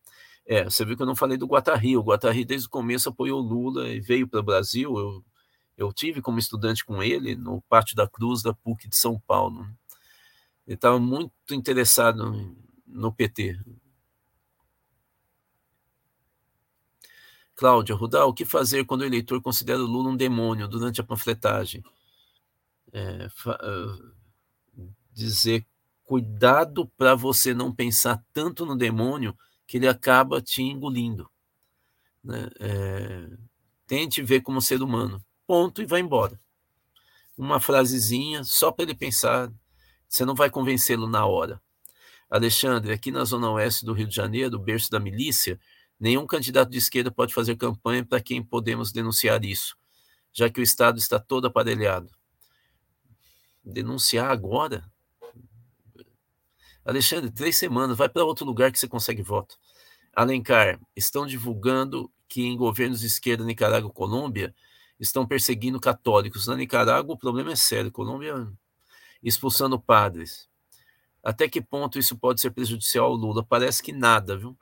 [0.45, 1.97] É, você viu que eu não falei do Guattari.
[1.97, 4.99] O Guattari, desde o começo, apoiou Lula e veio para o Brasil.
[4.99, 5.25] Eu,
[5.77, 9.67] eu tive como estudante com ele no Pátio da Cruz da PUC de São Paulo.
[10.67, 13.59] Ele estava muito interessado no PT.
[17.55, 21.05] Cláudia, Rudal, o que fazer quando o eleitor considera o Lula um demônio durante a
[21.05, 21.83] panfletagem?
[22.93, 24.13] É, uh,
[25.13, 25.65] dizer,
[26.03, 29.37] cuidado para você não pensar tanto no demônio
[29.73, 31.31] que ele acaba te engolindo.
[32.23, 32.47] Né?
[32.61, 33.27] É,
[33.87, 35.25] tente ver como ser humano.
[35.47, 36.39] Ponto e vai embora.
[37.39, 39.51] Uma frasezinha só para ele pensar.
[40.07, 41.59] Você não vai convencê-lo na hora.
[42.29, 45.59] Alexandre, aqui na Zona Oeste do Rio de Janeiro, berço da milícia,
[45.99, 49.75] nenhum candidato de esquerda pode fazer campanha para quem podemos denunciar isso,
[50.35, 52.11] já que o Estado está todo aparelhado.
[53.65, 54.92] Denunciar agora?
[56.85, 59.57] Alexandre, três semanas, vai para outro lugar que você consegue voto.
[60.15, 64.55] Alencar, estão divulgando que em governos de esquerda, Nicarágua e Colômbia,
[64.99, 66.47] estão perseguindo católicos.
[66.47, 67.91] Na Nicarágua, o problema é sério.
[67.91, 68.51] Colômbia
[69.23, 70.49] expulsando padres.
[71.23, 73.45] Até que ponto isso pode ser prejudicial ao Lula?
[73.45, 74.57] Parece que nada, viu?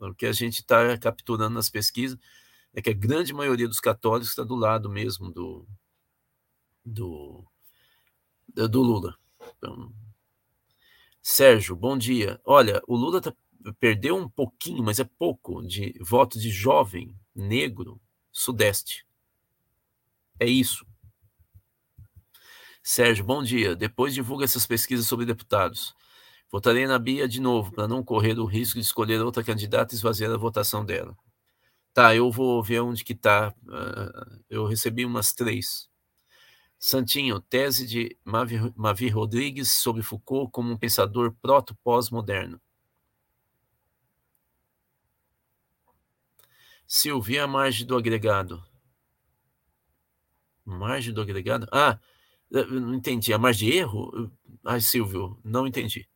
[0.00, 2.18] O que a gente está capturando nas pesquisas
[2.72, 5.66] é que a grande maioria dos católicos está do lado mesmo do,
[6.84, 7.44] do,
[8.48, 9.16] do Lula.
[9.58, 9.92] Então,
[11.32, 12.40] Sérgio, bom dia.
[12.44, 13.32] Olha, o Lula tá,
[13.78, 18.00] perdeu um pouquinho, mas é pouco, de votos de jovem negro
[18.32, 19.06] sudeste.
[20.40, 20.84] É isso.
[22.82, 23.76] Sérgio, bom dia.
[23.76, 25.94] Depois divulga essas pesquisas sobre deputados.
[26.50, 29.96] Votarei na Bia de novo, para não correr o risco de escolher outra candidata e
[29.96, 31.16] esvaziar a votação dela.
[31.94, 33.54] Tá, eu vou ver onde que tá.
[33.62, 35.89] Uh, eu recebi umas três.
[36.80, 42.58] Santinho, tese de Mavi, Mavi Rodrigues sobre Foucault como um pensador proto-pós-moderno.
[46.86, 48.64] Silvia, margem do agregado.
[50.64, 51.68] Margem do agregado?
[51.70, 52.00] Ah,
[52.50, 53.34] não entendi.
[53.34, 54.32] A margem de erro?
[54.64, 56.08] Ai, Silvio, não entendi.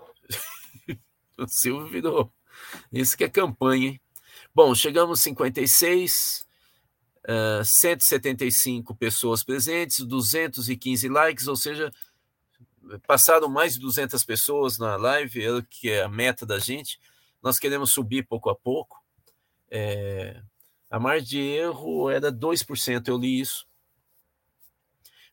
[1.38, 2.32] o Silvio virou.
[2.92, 4.00] Isso que é campanha, hein?
[4.52, 6.45] Bom, chegamos 56
[7.26, 11.92] uh, 175 pessoas presentes, 215 likes, ou seja,
[13.06, 17.00] passaram mais de 200 pessoas na live, que é a meta da gente.
[17.42, 19.02] Nós queremos subir pouco a pouco.
[19.70, 20.40] É,
[20.90, 23.66] A margem de erro era 2%, eu li isso.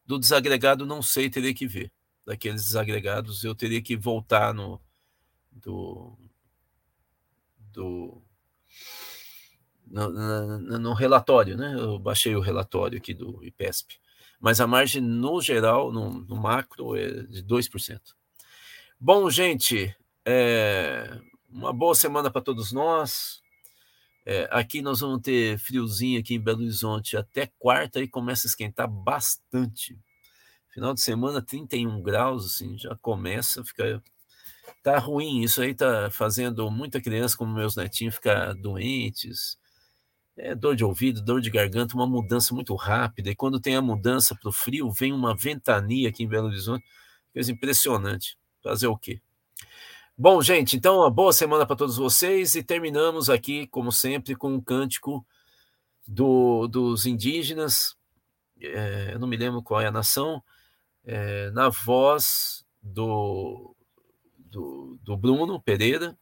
[0.06, 1.92] Do desagregado, não sei, teria que ver.
[2.26, 4.82] Daqueles desagregados, eu teria que voltar no.
[5.52, 6.18] Do,
[7.72, 8.23] do,
[9.88, 11.76] no, no, no, relatório, né?
[11.78, 14.00] Eu baixei o relatório aqui do IPESP.
[14.40, 18.00] Mas a margem, no geral, no, no macro, é de 2%.
[19.00, 21.20] Bom, gente, é,
[21.50, 23.42] uma boa semana para todos nós.
[24.26, 28.50] É, aqui nós vamos ter friozinho aqui em Belo Horizonte até quarta e começa a
[28.50, 30.00] esquentar bastante.
[30.74, 34.02] Final de semana, 31 graus, assim, já começa, fica.
[34.82, 39.58] Tá ruim, isso aí tá fazendo muita criança, como meus netinhos, ficar doentes.
[40.36, 43.30] É, dor de ouvido, dor de garganta, uma mudança muito rápida.
[43.30, 46.84] E quando tem a mudança para o frio, vem uma ventania aqui em Belo Horizonte,
[47.32, 48.38] coisa impressionante.
[48.64, 49.22] Fazer o quê?
[50.18, 54.54] Bom, gente, então uma boa semana para todos vocês e terminamos aqui, como sempre, com
[54.54, 55.26] um cântico
[56.08, 57.96] do, dos indígenas.
[58.62, 60.42] É, eu não me lembro qual é a nação,
[61.04, 63.76] é, na voz do,
[64.38, 66.18] do, do, Bruno Pereira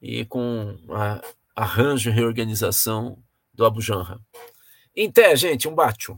[0.00, 1.22] e com a,
[1.60, 3.18] arranjo e reorganização
[3.52, 4.18] do Abu Janra.
[4.96, 6.16] Em té, gente, um bacho.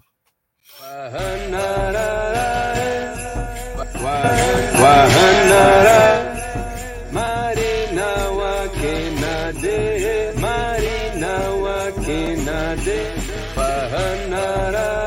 [7.11, 13.01] Marinawake nade, Marinawake nade,
[13.55, 15.02] Pahanara.